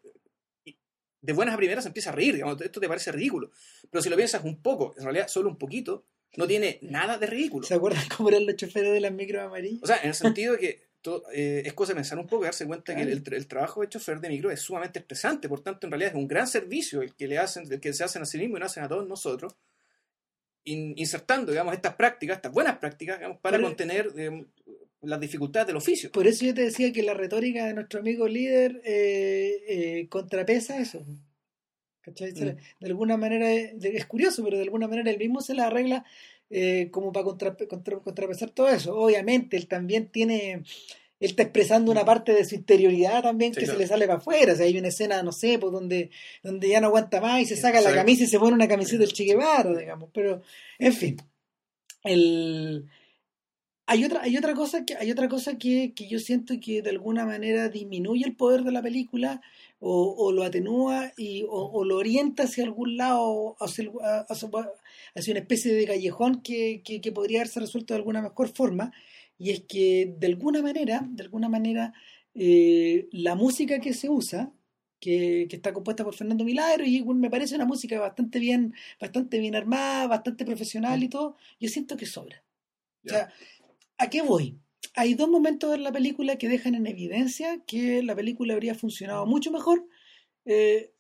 [1.22, 3.52] de buenas a primeras empieza a reír, digamos, esto te parece ridículo.
[3.90, 6.06] Pero si lo piensas un poco, en realidad solo un poquito,
[6.38, 7.66] no tiene nada de ridículo.
[7.66, 9.82] ¿Se acuerdan cómo eran los choferes de las micros amarillas?
[9.84, 12.44] O sea, en el sentido de que to- eh, es cosa de pensar un poco
[12.44, 15.00] y darse cuenta que el, el tra- el trabajo de chofer de micro es sumamente
[15.00, 17.94] estresante, por tanto, en realidad es un gran servicio el que le hacen, el que
[17.94, 19.56] se hacen a sí mismo y no hacen a todos nosotros,
[20.66, 24.12] in- insertando, digamos, estas prácticas, estas buenas prácticas, digamos, para Pero- contener
[25.02, 26.12] las dificultades del oficio.
[26.12, 30.78] Por eso yo te decía que la retórica de nuestro amigo líder eh, eh, contrapesa
[30.80, 31.06] eso.
[32.02, 32.32] ¿Cachai?
[32.34, 32.36] Mm.
[32.36, 32.58] De
[32.88, 36.06] alguna manera, es curioso, pero de alguna manera él mismo se la arregla
[36.50, 38.96] eh, como para contra- contra- contrapesar todo eso.
[38.96, 40.64] Obviamente, él también tiene, él
[41.20, 43.54] está expresando una parte de su interioridad también Mm.
[43.56, 43.78] Sí, que claro.
[43.80, 44.54] se le sale para afuera.
[44.54, 46.10] O sea, hay una escena, no sé, pues donde,
[46.44, 48.68] donde ya no aguanta más y se Sí, saca la camisa y se pone una
[48.68, 50.10] camiseta del Che Guevara, digamos.
[50.14, 50.42] Pero,
[50.80, 51.18] en fin.
[52.04, 52.88] El,
[53.86, 56.92] hay otra, hay otra cosa que, hay otra cosa que, que yo siento que de
[56.92, 59.42] alguna manera disminuye el poder de la película
[59.80, 63.92] o, o lo atenúa y, o, o lo orienta hacia algún lado, hacia, el-
[65.19, 68.49] hacia, hacia una especie de callejón que, que, que podría haberse resuelto de alguna mejor
[68.49, 68.91] forma.
[69.38, 71.93] Y es que de alguna manera, de alguna manera,
[72.34, 74.51] eh, la música que se usa,
[74.99, 79.39] que, que está compuesta por Fernando Milagro, y me parece una música bastante bien, bastante
[79.39, 82.43] bien armada, bastante profesional y todo, yo siento que sobra.
[83.05, 83.32] O sea,
[83.97, 84.60] ¿a qué voy?
[84.95, 89.25] Hay dos momentos en la película que dejan en evidencia que la película habría funcionado
[89.25, 89.88] mucho mejor
[90.45, 90.93] eh,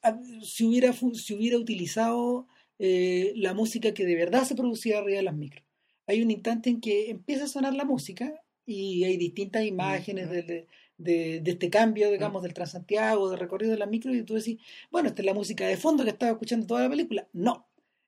[0.43, 2.47] si, hubiera, si hubiera utilizado
[2.79, 5.63] eh, la música que de verdad se producía arriba de las micros.
[6.07, 8.33] Hay un instante en que empieza a sonar la música
[8.65, 13.71] y hay distintas imágenes de, de- de- de este cambio, digamos, del Transantiago, del recorrido
[13.71, 14.59] de las micros, y tú decís,
[14.91, 17.27] bueno, esta es la música de fondo que estaba escuchando toda la película.
[17.31, 17.67] No.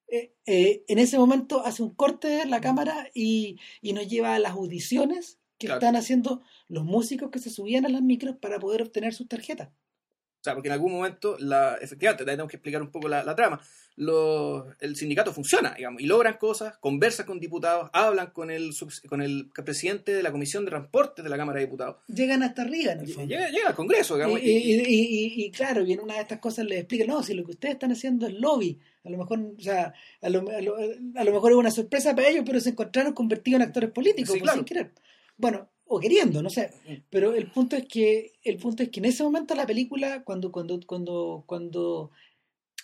[0.10, 4.40] Eh, eh, en ese momento hace un corte la cámara y, y nos lleva a
[4.40, 5.80] las audiciones que Claro.
[5.80, 9.70] están haciendo los músicos que se subían a las micros para poder obtener sus tarjetas.
[9.70, 13.36] O sea, porque en algún momento, la, efectivamente, tenemos que explicar un poco la, la
[13.36, 13.62] trama.
[13.98, 18.72] Los, el sindicato funciona, digamos, y logran cosas, conversan con diputados, hablan con el,
[19.08, 21.98] con el presidente de la Comisión de Transportes de la Cámara de Diputados.
[22.08, 23.30] Llegan hasta arriba, en el fondo.
[23.30, 24.42] Llega, llega al Congreso, digamos.
[24.42, 27.22] Y, y- y- y- y claro, y en una de estas cosas les explica, no,
[27.22, 30.50] si lo que ustedes están haciendo es lobby, a lo mejor, o sea, a lo,
[30.50, 33.68] a lo- a lo mejor es una sorpresa para ellos, pero se encontraron convertidos en
[33.68, 34.58] actores políticos, Sí, pues, claro.
[34.60, 34.92] sin querer.
[35.38, 36.72] Bueno, o queriendo, no sé.
[37.10, 40.52] Pero el punto es que, el punto es que en ese momento la película, cuando,
[40.52, 42.12] cuando, cuando, cuando,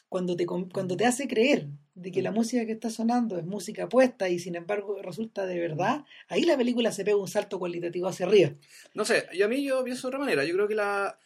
[0.10, 3.90] cuando te, cuando te hace creer de que la música que está sonando es música
[3.90, 8.08] puesta y sin embargo resulta de verdad, ahí la película se pega un salto cualitativo
[8.08, 8.52] hacia arriba.
[8.94, 10.46] No sé, y a mí yo pienso de otra manera.
[10.46, 11.18] Yo creo que la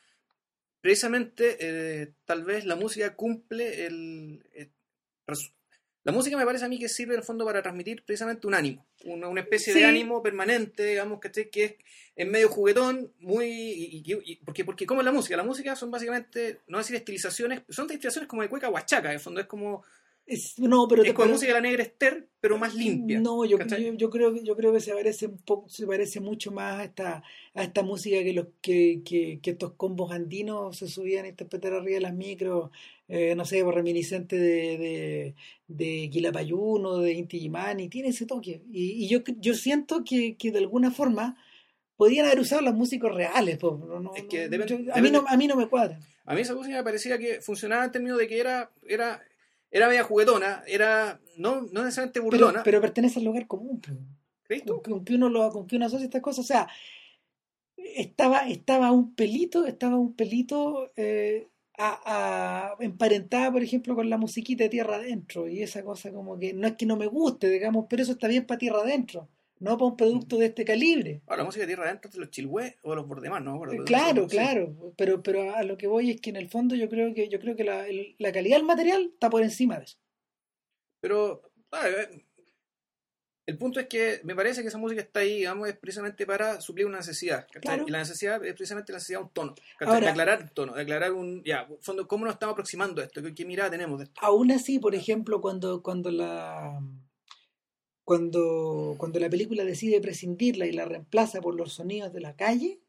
[0.82, 4.44] precisamente eh, tal vez la música cumple el,
[5.28, 5.54] res-
[6.04, 8.56] la música me parece a mí que sirve en el fondo para transmitir precisamente un
[8.56, 9.80] ánimo, una, una especie Sí.
[9.80, 11.50] de ánimo permanente, digamos, ¿cachai?
[11.50, 11.76] que es
[12.16, 15.76] en medio juguetón, muy y, y- y- porque porque como es la música, la música
[15.76, 19.48] son básicamente no decir estilizaciones, son estilizaciones como de cueca huachaca, en el fondo es
[19.48, 19.84] como
[20.34, 23.20] Es- no, pero, es como pero- música de la negra Esther, pero más limpia.
[23.20, 26.20] No, yo, yo, yo creo que yo creo que se parece un poco, se parece
[26.22, 30.78] mucho más a esta, a esta música que los que, que, que estos combos andinos
[30.78, 32.72] se subían a interpretar arriba de las micros,
[33.10, 35.36] eh, no sé, reminiscente de, de,
[35.68, 38.62] de Quilapayuno, de Inti Illimani, tiene ese toque.
[38.72, 41.36] Y, y yo, yo siento que, que de alguna forma
[41.98, 45.38] podían haber usado los músicos reales, po, no, Es que yo- a, mí no, a
[45.38, 46.00] mí no me cuadra.
[46.26, 49.22] A mí esa música me parecía que funcionaba en términos de que era, era,
[49.72, 52.62] era media juguetona, era no, no necesariamente burlona.
[52.64, 53.82] pero pertenece al lugar común.
[54.44, 54.82] ¿crees tú?
[54.82, 56.68] con, con que uno lo con que uno asocia estas cosas o sea
[57.78, 64.18] estaba estaba un pelito estaba un pelito eh, a, a- emparentada por ejemplo con la
[64.18, 67.50] musiquita de tierra adentro y esa cosa como que no es que no me guste
[67.50, 69.30] digamos pero eso está bien para tierra adentro
[69.62, 72.30] no para un producto de este calibre Ahora, la música de tierra adentro de los
[72.30, 73.62] chilhués o los bordemás, ¿no?
[73.86, 77.14] claro claro pero pero a lo que voy es que en el fondo yo creo
[77.14, 79.98] que yo creo que la, el- la calidad del material está por encima de eso
[81.00, 81.42] Pero,
[81.86, 82.26] eh,
[83.48, 86.62] el punto es que me parece que esa música está ahí, digamos, es precisamente para
[86.62, 87.48] suplir una necesidad.
[87.60, 87.86] Claro.
[87.88, 89.56] Y la necesidad es precisamente la necesidad de un tono.
[89.80, 91.44] de aclarar un tono, de aclarar un.
[91.44, 93.22] Ya, fondo, ¿cómo nos estamos aproximando a esto?
[93.22, 94.22] ¿Qué, qué mirada tenemos de esto?
[94.24, 96.80] Aún así, por ejemplo, cuando, cuando la
[98.12, 102.82] cuando, cuando la película decide prescindirla y la reemplaza por los sonidos de la calle,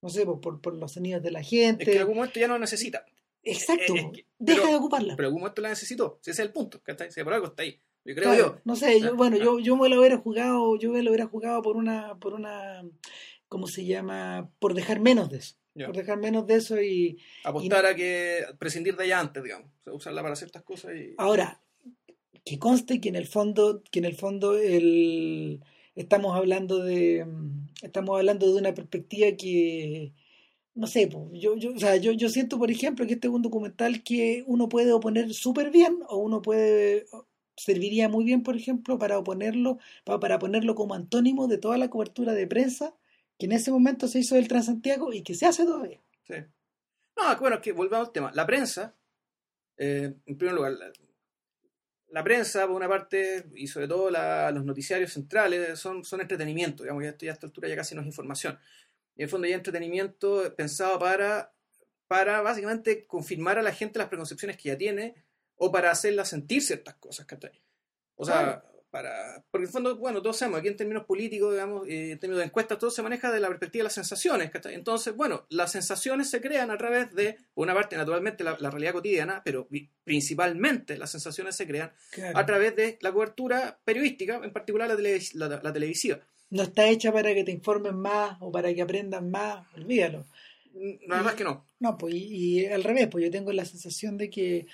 [0.00, 1.82] no sé, por, por, los sonidos de la gente.
[1.84, 3.04] Es que en algún momento ya no la necesita.
[3.42, 5.14] Exacto, es que- deja pero- de ocuparla.
[5.14, 6.18] Pero en algún momento la necesitó.
[6.22, 6.80] Si ese es el punto.
[6.82, 7.12] ¿cachai?
[7.12, 7.78] Si por algo está ahí.
[8.02, 8.60] Yo creo Claro, yo.
[8.64, 9.44] No sé, yo, Ah, bueno, ah.
[9.44, 12.82] yo, yo me lo hubiera jugado, yo me lo hubiera jugado por una, por una,
[13.48, 14.50] ¿cómo se llama?
[14.58, 15.56] Por dejar menos de eso.
[15.74, 19.70] Por dejar menos de eso y, Apostar a que prescindir de ella antes, digamos.
[19.80, 21.14] O sea, usarla para ciertas cosas y.
[21.18, 21.60] Ahora,
[22.46, 25.60] que conste que en el fondo, que en el fondo el,
[25.96, 27.26] estamos hablando de
[27.82, 30.12] estamos hablando de una perspectiva que
[30.74, 33.42] no sé, yo, yo, o sea, yo, yo siento, por ejemplo, que este es un
[33.42, 37.06] documental que uno puede oponer súper bien o uno puede
[37.56, 41.90] serviría muy bien, por ejemplo, para oponerlo, para, para ponerlo como antónimo de toda la
[41.90, 42.94] cobertura de prensa
[43.38, 46.00] que en ese momento se hizo del Transantiago y que se hace todavía.
[46.24, 46.34] Sí.
[47.16, 48.30] No, bueno, es que volvamos al tema.
[48.34, 48.94] La prensa,
[49.78, 50.74] eh, en primer lugar,
[52.10, 56.82] la, prensa, por una parte, y sobre todo la- los noticiarios centrales, son, son entretenimiento.
[56.82, 58.58] Digamos que esto ya a esta altura ya casi no es información.
[59.16, 61.52] En el fondo ya entretenimiento pensado para,
[62.06, 65.14] para básicamente confirmar a la gente las preconcepciones que ya tiene
[65.56, 67.26] o para hacerla sentir ciertas cosas.
[68.16, 68.62] O sea.
[68.90, 72.18] Para, porque en el fondo, bueno, todos sabemos, aquí en términos políticos, digamos, eh, en
[72.18, 74.74] términos de encuestas, todo se maneja de la perspectiva de las sensaciones, ¿cachai?
[74.74, 78.70] Entonces, bueno, las sensaciones se crean a través de, por una parte, naturalmente, la, la
[78.70, 79.68] realidad cotidiana, pero
[80.04, 82.38] principalmente las sensaciones se crean Claro.
[82.38, 86.20] a través de la cobertura periodística, en particular la, televis- la- la televisiva.
[86.50, 90.24] No está hecha para que te informen más o para que aprendan más, olvídalo.
[91.06, 91.64] Nada más que no.
[91.80, 94.66] No, pues y, y al revés, pues yo tengo la sensación de que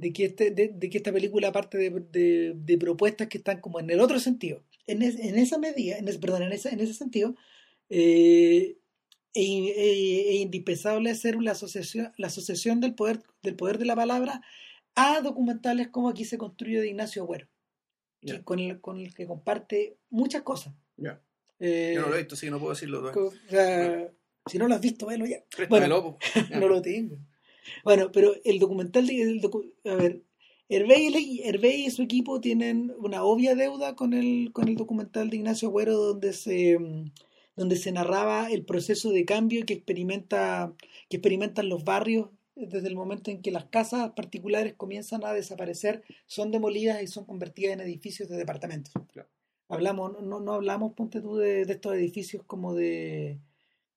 [0.00, 3.60] de que este de, de que esta película aparte de, de, de propuestas que están
[3.60, 6.70] como en el otro sentido, en, es- en esa medida, en ese, perdón, en ese,
[6.70, 7.34] en ese sentido,
[7.88, 8.76] eh,
[9.34, 13.94] e, e- e indispensable hacer la asociación la asociación del poder del poder de la
[13.96, 14.42] palabra
[14.96, 17.48] a documentales como aquí se construye de Ignacio Agüero,
[18.38, 20.74] que- con, el, con el que comparte muchas cosas.
[20.96, 21.22] Ya.
[21.60, 23.12] Eh, Yo no lo he visto, así que no puedo decirlo.
[23.12, 24.10] co- o sea,
[24.46, 25.38] si no lo has visto, velo ya.
[25.68, 25.76] Po.
[26.60, 27.18] no lo tengo.
[27.84, 30.22] Bueno, pero el documental, de- el docu- a ver,
[30.68, 31.42] Hervé y,
[31.86, 35.96] y su equipo tienen una obvia deuda con el, con el documental de Ignacio Agüero
[35.96, 36.78] donde se,
[37.56, 40.72] donde se narraba el proceso de cambio que experimenta,
[41.08, 46.02] que experimentan los barrios desde el momento en que las casas particulares comienzan a desaparecer,
[46.26, 48.92] son demolidas y son convertidas en edificios de departamentos.
[49.12, 49.28] Claro.
[49.68, 53.40] Hablamos, no, no hablamos, ponte tú, de, de estos edificios como de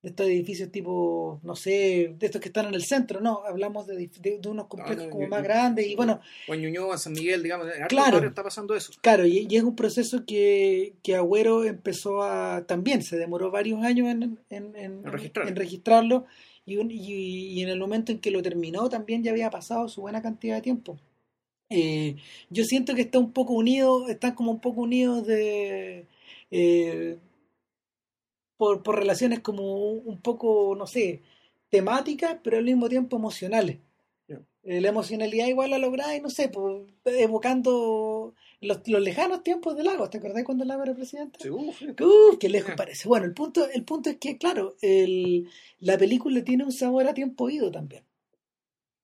[0.04, 3.88] de estos edificios tipo, no sé, de estos que están en el centro, no, hablamos
[3.88, 6.62] de, de- de unos complejos no, como yo- más yo- grandes y bueno, O en
[6.62, 8.20] Ñuñoa, San Miguel, digamos, en Claro.
[8.28, 8.92] está pasando eso.
[9.02, 13.82] claro, y, y es un proceso que, que Agüero empezó a, también se demoró varios
[13.82, 15.50] años en, en, en- En registrarlo.
[15.50, 16.26] en registrarlo
[16.66, 16.98] y, un- y,
[17.54, 20.56] y en el momento en que lo terminó también ya había pasado su buena cantidad
[20.58, 21.00] de tiempo.
[21.70, 22.18] Eh,
[22.50, 26.06] yo siento que está un poco unido, están como un poco unidos de...
[26.52, 27.18] eh,
[28.58, 31.22] por, por relaciones como un poco, no sé,
[31.70, 33.80] temáticas, pero al mismo tiempo emocionales.
[34.66, 39.84] Eh, la emocionalidad igual la lográis, no sé, pues, evocando los, los lejanos tiempos de
[39.84, 40.10] Lagos.
[40.10, 41.40] ¿Te acordás cuando Lagos era presidente?
[41.42, 41.82] Sí, uf,
[42.40, 43.10] qué lejos parece.
[43.10, 45.50] Bueno, el punto, el punto es que, claro, el,
[45.80, 48.06] la película tiene un sabor a tiempo ido también.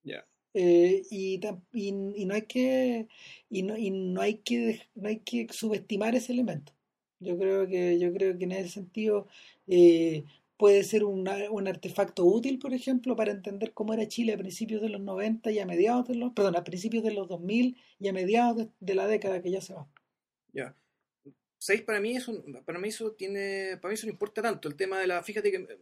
[0.04, 0.26] Ya.
[0.54, 1.42] Eh, y,
[1.74, 3.08] y, y no hay que
[3.50, 6.74] y no, y no hay que no hay que subestimar ese elemento
[7.20, 9.28] yo creo que yo creo que en ese sentido
[9.68, 10.24] eh,
[10.58, 14.82] puede ser una- un artefacto útil por ejemplo para entender cómo era Chile a principios
[14.82, 18.08] de los 90 y a mediados de los perdón a principios de los 2000 y
[18.10, 19.88] a mediados de, la década que ya se va
[20.54, 20.76] Ya.
[21.58, 21.84] ¿Sabéis?
[21.84, 24.70] Para mí eso, para mí eso tiene, para mí eso no importa tanto.
[24.70, 25.78] El tema de la, fíjate que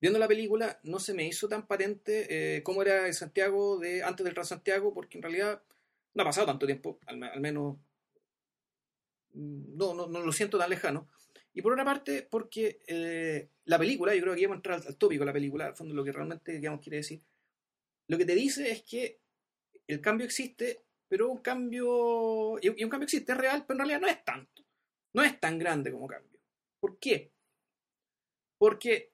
[0.00, 4.24] viendo la película no se me hizo tan patente eh, cómo era Santiago de antes
[4.24, 5.62] del Transantiago, porque en realidad
[6.14, 7.76] no ha pasado tanto tiempo, al, al menos
[9.34, 11.08] no, no, no lo siento tan lejano.
[11.52, 14.80] Y por otra parte, porque eh, la película, yo creo que ya vamos a entrar
[14.80, 17.20] al, al tópico de la película, al fondo lo que realmente digamos, quiere decir,
[18.06, 19.18] lo que te dice es que
[19.86, 24.00] el cambio existe, pero un cambio, y un cambio existe, es real, pero en realidad
[24.00, 24.60] no es tanto
[25.12, 26.40] no es tan grande como cambio.
[26.78, 27.32] ¿Por qué?
[28.58, 29.12] Porque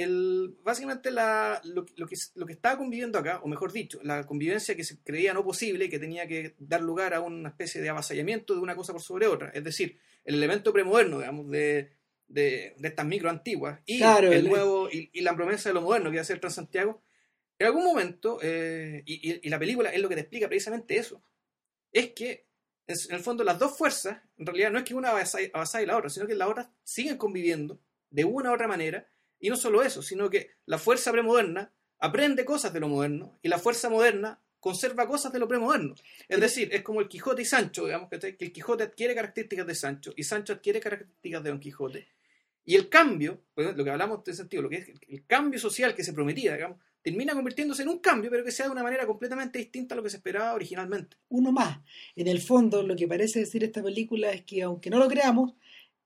[0.00, 4.26] el, básicamente la, lo, lo que, lo que estaba conviviendo acá, o mejor dicho, la
[4.26, 7.88] convivencia que se creía no posible, que tenía que dar lugar a una especie de
[7.88, 11.90] avasallamiento de una cosa por sobre otra, es decir, el elemento premoderno, digamos, de,
[12.28, 15.82] de, de estas micro antiguas y Claro, el nuevo y, y la promesa de lo
[15.82, 17.02] moderno que iba a ser Transantiago,
[17.58, 20.96] en algún momento, eh, y, y- y la película es lo que te explica precisamente
[20.96, 21.22] eso,
[21.92, 22.46] es que
[22.86, 26.10] en el fondo las dos fuerzas, en realidad no es que una avasalle la otra,
[26.10, 27.80] sino que las otras siguen conviviendo
[28.10, 29.06] de una u otra manera,
[29.40, 33.48] y no solo eso, sino que la fuerza premoderna aprende cosas de lo moderno, y
[33.48, 35.94] la fuerza moderna conserva cosas de lo premoderno.
[36.28, 39.74] Es decir, es como el Quijote y Sancho, digamos, que el Quijote adquiere características de
[39.74, 42.08] Sancho, y Sancho adquiere características de Don Quijote.
[42.64, 45.58] Y el cambio, pues, lo que hablamos en este sentido, lo que es el cambio
[45.58, 48.82] social que se prometía, digamos, termina convirtiéndose en un cambio, pero que sea de una
[48.82, 51.16] manera completamente distinta a lo que se esperaba originalmente.
[51.30, 51.78] uno más
[52.14, 55.54] en el fondo lo que parece decir esta película es que aunque no lo creamos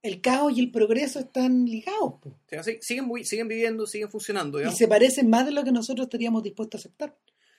[0.05, 2.15] el caos y el progreso están ligados.
[2.25, 4.61] O sea, siguen, siguen viviendo, siguen funcionando.
[4.63, 7.17] y se parecen más de lo que nosotros estaríamos dispuestos a aceptar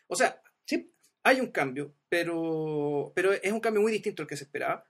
[0.07, 0.91] O sea, Sí.
[1.23, 4.85] hay un cambio, pero, pero es un cambio muy distinto al que se esperaba.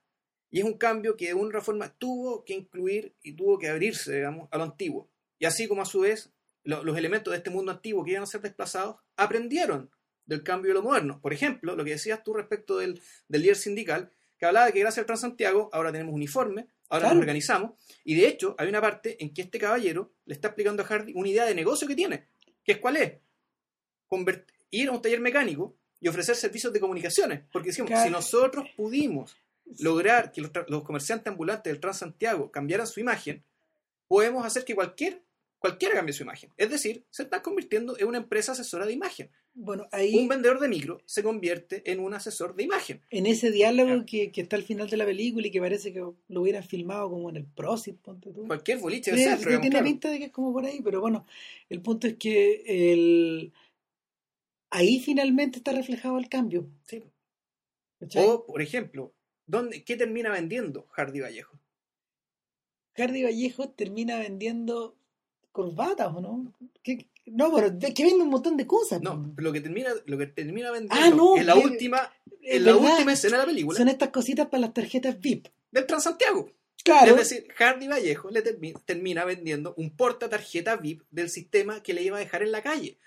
[0.51, 4.13] Y es un cambio que de una forma tuvo que incluir y tuvo que abrirse,
[4.15, 5.09] digamos, a lo antiguo.
[5.39, 6.31] Y así como a su vez
[6.63, 9.89] lo- los elementos de este mundo antiguo que iban a ser desplazados aprendieron
[10.25, 11.19] del cambio de lo moderno.
[11.21, 14.79] Por ejemplo, lo que decías tú respecto del, del líder sindical, que hablaba de que
[14.79, 17.15] gracias al Transantiago ahora tenemos uniforme, ahora Claro.
[17.15, 17.71] nos organizamos.
[18.03, 21.13] Y de hecho, hay una parte en que este caballero le está explicando a Hardy
[21.15, 22.27] una idea de negocio que tiene,
[22.63, 23.13] que es cuál es
[24.09, 27.41] convert- ir a un taller mecánico y ofrecer servicios de comunicaciones.
[27.51, 28.05] Porque decimos, Claro.
[28.05, 29.35] si nosotros pudimos
[29.79, 30.51] lograr que los,
[30.83, 33.43] comerciantes ambulantes del Transantiago cambiaran su imagen,
[34.07, 35.23] podemos hacer que cualquier,
[35.57, 36.51] cualquiera cambie su imagen.
[36.57, 39.31] Es decir, se está convirtiendo en una empresa asesora de imagen.
[39.57, 43.01] Bueno ahí Un vendedor de micro se convierte en un asesor de imagen.
[43.09, 45.99] en ese diálogo que, que está al final de la película y que parece que
[45.99, 49.69] lo hubieran filmado como en el Prosit ponte tú Cualquier boliche Sí, del sí, tiene
[49.69, 49.85] claro.
[49.85, 51.25] pinta de que es como por ahí, pero bueno,
[51.69, 53.53] el punto es que el...
[54.71, 56.67] ahí finalmente está reflejado el cambio.
[56.83, 57.03] Sí.
[57.99, 58.25] ¿cachai?
[58.27, 59.13] O, por ejemplo,
[59.47, 61.57] ¿dónde, ¿qué termina vendiendo Hardy Vallejo?
[62.97, 64.95] Hardy Vallejo termina vendiendo
[65.51, 66.53] corbatas, ¿o no?
[66.83, 69.01] ¿Qué- No, pero de- que vende un montón de cosas.
[69.01, 72.55] No, lo que termina, lo que termina vendiendo Ah, no, en la que- última, Es
[72.57, 75.47] en la verdad, última escena de la película Son estas cositas para las tarjetas VIP.
[75.71, 76.51] del Transantiago.
[76.83, 81.81] Claro, Es decir, Hardy Vallejo le termi- termina vendiendo un porta tarjeta VIP del sistema
[81.81, 82.99] que le iba a dejar en la calle.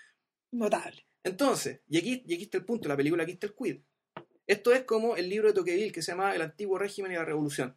[0.51, 1.05] notable.
[1.23, 3.77] Entonces, y aquí, y aquí está el punto, la película aquí está el quid.
[4.47, 7.23] Esto es como el libro de Tocqueville que se llama El antiguo régimen y la
[7.25, 7.75] revolución.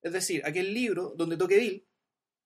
[0.00, 1.84] Es decir, aquel libro donde Tocqueville,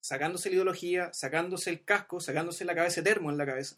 [0.01, 3.76] sacándose la ideología, sacándose el casco, sacándose la cabeza termo en la cabeza,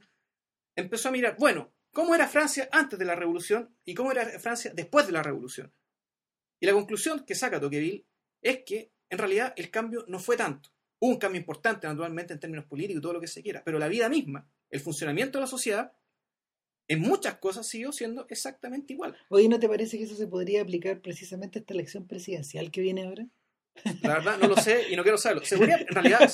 [0.77, 4.73] empezó a mirar, bueno, ¿cómo era Francia antes de la revolución y cómo era Francia
[4.75, 5.73] después de la revolución?
[6.61, 8.07] Y la conclusión que saca Tocqueville
[8.43, 10.71] es que en realidad el cambio no fue tanto.
[11.01, 13.89] Hubo un cambio importante, naturalmente, en términos políticos todo lo que se quiera, pero la
[13.89, 15.93] vida misma, el funcionamiento de la sociedad,
[16.89, 19.17] en muchas cosas siguió siendo exactamente igual.
[19.29, 22.81] Oye, ¿no te parece que eso se podría aplicar precisamente a esta elección presidencial que
[22.81, 23.29] viene ahora?
[24.03, 25.45] La verdad, no lo sé y no quiero saberlo.
[25.45, 26.31] Se podría- en realidad,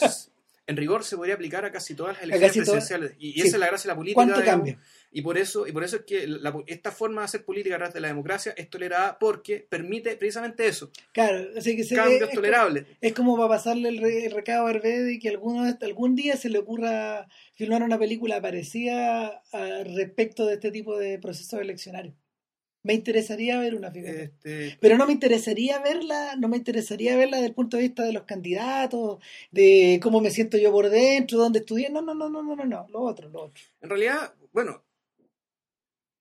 [0.69, 3.15] en rigor se podría aplicar a casi todas las elecciones todas- presidenciales.
[3.21, 3.41] Y, y sí.
[3.49, 4.15] esa es la gracia de la política.
[4.17, 4.85] ¿Cuánto digamos, cambia?
[5.13, 7.79] Y por eso, y por eso es que la- esta forma de hacer política a
[7.79, 10.91] través de la democracia es tolerada porque permite precisamente eso.
[11.13, 12.85] Claro, así que se, Cambios es, es tolerables.
[13.01, 16.37] Es como para pasarle el, re- el recado a Hervé de que alguno, algún día
[16.37, 22.15] se le ocurra filmar una película parecida a- respecto de este tipo de procesos eleccionarios.
[22.87, 24.13] Me interesaría ver una figura.
[24.23, 28.05] Este, Pero no me interesaría verla, no me interesaría verla desde el punto de vista
[28.05, 29.19] de los candidatos,
[29.51, 31.91] de cómo me siento yo por dentro, dónde estudié.
[31.91, 33.63] No, no, no, no, no, no, no, lo otro, lo otro.
[33.81, 34.83] en realidad, bueno,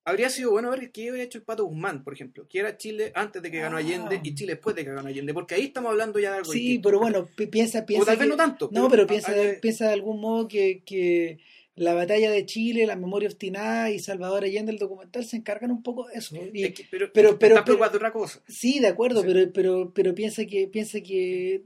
[0.07, 3.11] habría sido bueno ver qué había hecho el Pato Guzmán, por ejemplo, que era Chile
[3.16, 3.80] antes de que ganó Ah.
[3.80, 6.51] Allende y Chile después de que ganó Allende, porque ahí estamos hablando ya de algo
[6.51, 6.89] Sí, distinto.
[6.89, 8.03] pero bueno, pi- piensa, piensa.
[8.03, 8.70] o tal vez que- no tanto.
[8.72, 11.39] No, pero ah, piensa, ah, piensa de algún modo que, que
[11.76, 15.84] la batalla de Chile, la memoria obstinada y Salvador Allende, el documental, se encargan un
[15.84, 16.36] poco de eso.
[16.54, 18.42] Y, es que- pero, pero- está pero- de otra cosa.
[18.48, 19.28] sí, de acuerdo, Sí.
[19.28, 21.64] pero, pero, pero piensa que, piensa que,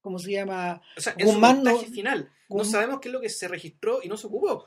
[0.00, 0.80] ¿cómo se llama?
[0.96, 4.08] O sea, Guzmán no- montaje final, no sabemos qué es lo que se registró y
[4.08, 4.66] no se ocupó.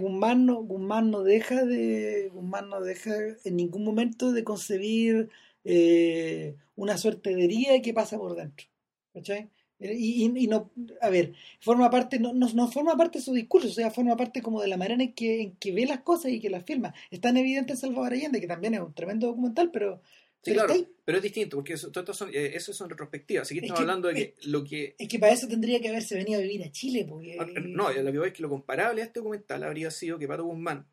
[0.00, 3.12] Guzmán no, Guzmán no deja de, Guzmán no deja
[3.44, 5.30] en ningún momento de concebir
[5.64, 8.66] eh, una suerte de herida que pasa por dentro.
[9.12, 9.48] ¿Cachai?
[9.78, 10.70] Y, y- y no,
[11.00, 14.16] a ver, forma parte, no, no, no forma parte de su discurso, o sea, forma
[14.16, 16.64] parte como de la manera en que, en que ve las cosas y que las
[16.64, 16.94] filma.
[17.10, 20.00] Es tan evidente en Salvador Allende, que también es un tremendo documental, pero,
[20.42, 23.48] Sí, pero claro, pero es distinto, porque eso, todo son, eh, eso son retrospectivas.
[23.50, 24.94] Aquí Es estamos que- hablando de que lo que...
[24.98, 27.36] Es que para eso tendría que haberse venido a vivir a Chile, porque...
[27.40, 30.28] ah, No, lo que voy es que lo comparable a este documental habría sido que
[30.28, 30.86] Pato Guzmán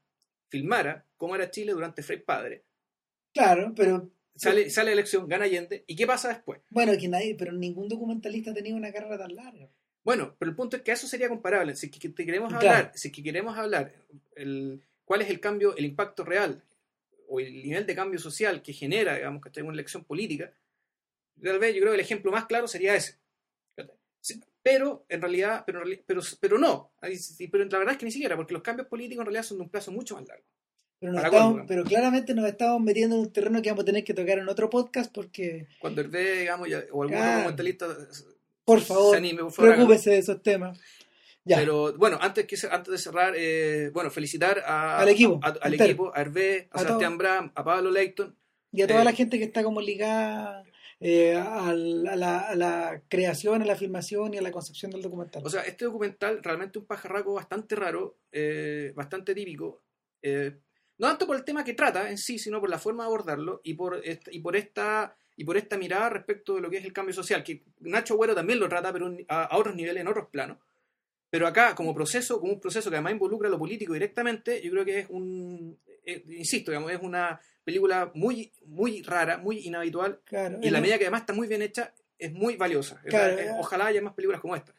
[0.47, 2.63] filmara cómo era Chile durante Frei Padre,
[3.33, 6.61] Claro, pero sale, sale la elección, gana Allende, ¿y qué pasa después?
[6.69, 9.69] bueno, que nadie, pero ningún documentalista ha tenido una carrera tan larga.
[10.03, 11.75] Bueno, pero el punto es que eso sería comparable.
[11.75, 12.67] Si es que te queremos Claro.
[12.67, 13.93] hablar, si es que queremos hablar
[14.35, 16.63] el, cuál es el cambio, el impacto real
[17.27, 20.51] o el nivel de cambio social que genera, digamos, que una elección política,
[21.41, 23.19] tal vez yo creo que el ejemplo más claro sería ese.
[24.19, 28.11] Sí, Pero en realidad, pero, pero, pero no, sí, pero la verdad es que ni
[28.11, 30.45] siquiera, porque los cambios políticos en realidad son de un plazo mucho más largo.
[31.01, 31.67] Pero, nos ¿Para estamos- cuándo?
[31.67, 34.47] pero claramente nos estamos metiendo en un terreno que vamos a tener que tocar en
[34.47, 37.37] otro podcast porque, Cuando el digamos, ya- o algún Claro.
[37.39, 37.87] documentalista
[38.63, 40.79] por se favor, anime, por favor, preocúpese de esos temas.
[41.43, 45.47] Ya, Pero bueno, antes, que, antes de cerrar, eh, bueno, felicitar a- Al equipo, a-
[45.59, 45.89] al entero.
[45.89, 47.17] equipo, a Hervé, a, A Sebastián.
[47.17, 48.35] Bram, a Pablo Leighton.
[48.71, 50.63] y a toda eh, la gente que está como ligada
[51.03, 55.41] eh, a, la, a la- creación, a la filmación y a la concepción del documental.
[55.43, 59.81] O sea, este documental realmente un pajarraco bastante raro, eh, bastante típico.
[61.01, 63.59] No tanto por el tema que trata en sí, sino por la forma de abordarlo
[63.63, 66.85] y por, esta, y por esta y por esta mirada respecto de lo que es
[66.85, 70.07] el cambio social, que Nacho Güero también lo trata, pero a, a otros niveles, en
[70.07, 70.57] otros planos.
[71.31, 74.85] Pero acá, como proceso, como un proceso que además involucra lo político directamente, yo creo
[74.85, 80.59] que es un, eh, insisto, digamos, es una película muy, muy rara, muy inhabitual, claro,
[80.61, 83.01] y en la medida que además está muy bien hecha, es muy valiosa.
[83.09, 84.75] Claro, es- ojalá haya más películas como esta.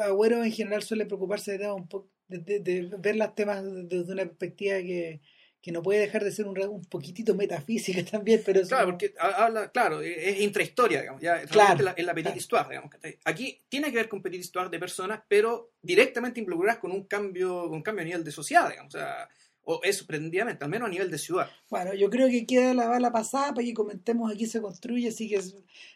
[0.00, 3.64] Agüero en general suele preocuparse de temas un poco, de, de- de ver los temas
[3.64, 5.20] desde una perspectiva que,
[5.64, 9.14] que no puede dejar de ser un, un poquitito metafísica también, pero es Claro, porque
[9.18, 12.38] ha- habla, claro, es intrahistoria, digamos, ya Claro, la, es la petite claro.
[12.38, 12.90] histoire, digamos.
[13.24, 17.62] Aquí tiene que ver con petite histoire de personas, pero directamente involucradas con un cambio,
[17.62, 19.26] con un cambio a nivel de sociedad, digamos, o sea,
[19.64, 21.48] o eso pretendidamente, al menos a nivel de ciudad.
[21.70, 25.28] Bueno, yo creo que queda la bala pasada para que comentemos aquí se construye, así
[25.28, 25.40] que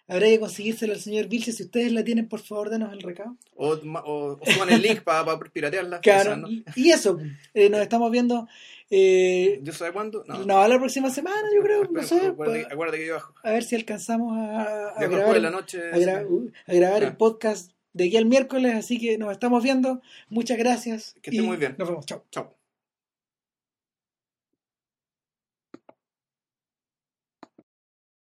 [0.08, 1.52] habrá que conseguírsela al señor Vilche.
[1.52, 3.36] Si ustedes la tienen, por favor, denos el recado.
[3.56, 6.00] O, o, o suban el link para piratearla.
[6.02, 6.48] Claro, esa, ¿no?
[6.76, 7.18] y eso,
[7.54, 8.48] eh, nos estamos viendo.
[8.90, 10.24] Eh, ¿Yo sabe cuándo?
[10.26, 10.44] No.
[10.46, 13.34] no, la próxima semana, yo creo, no Pero sé, acuérdate, pa- acuérdate que yo bajo.
[13.42, 15.78] a ver si alcanzamos a, grabar, después de la noche.
[15.92, 17.18] a gra- uh, a grabar el Ah.
[17.18, 20.00] podcast de aquí al miércoles, así que nos estamos viendo.
[20.30, 21.14] Muchas gracias.
[21.20, 21.74] Que esté muy bien.
[21.78, 22.24] Nos vemos, chao.
[22.30, 22.57] Chao.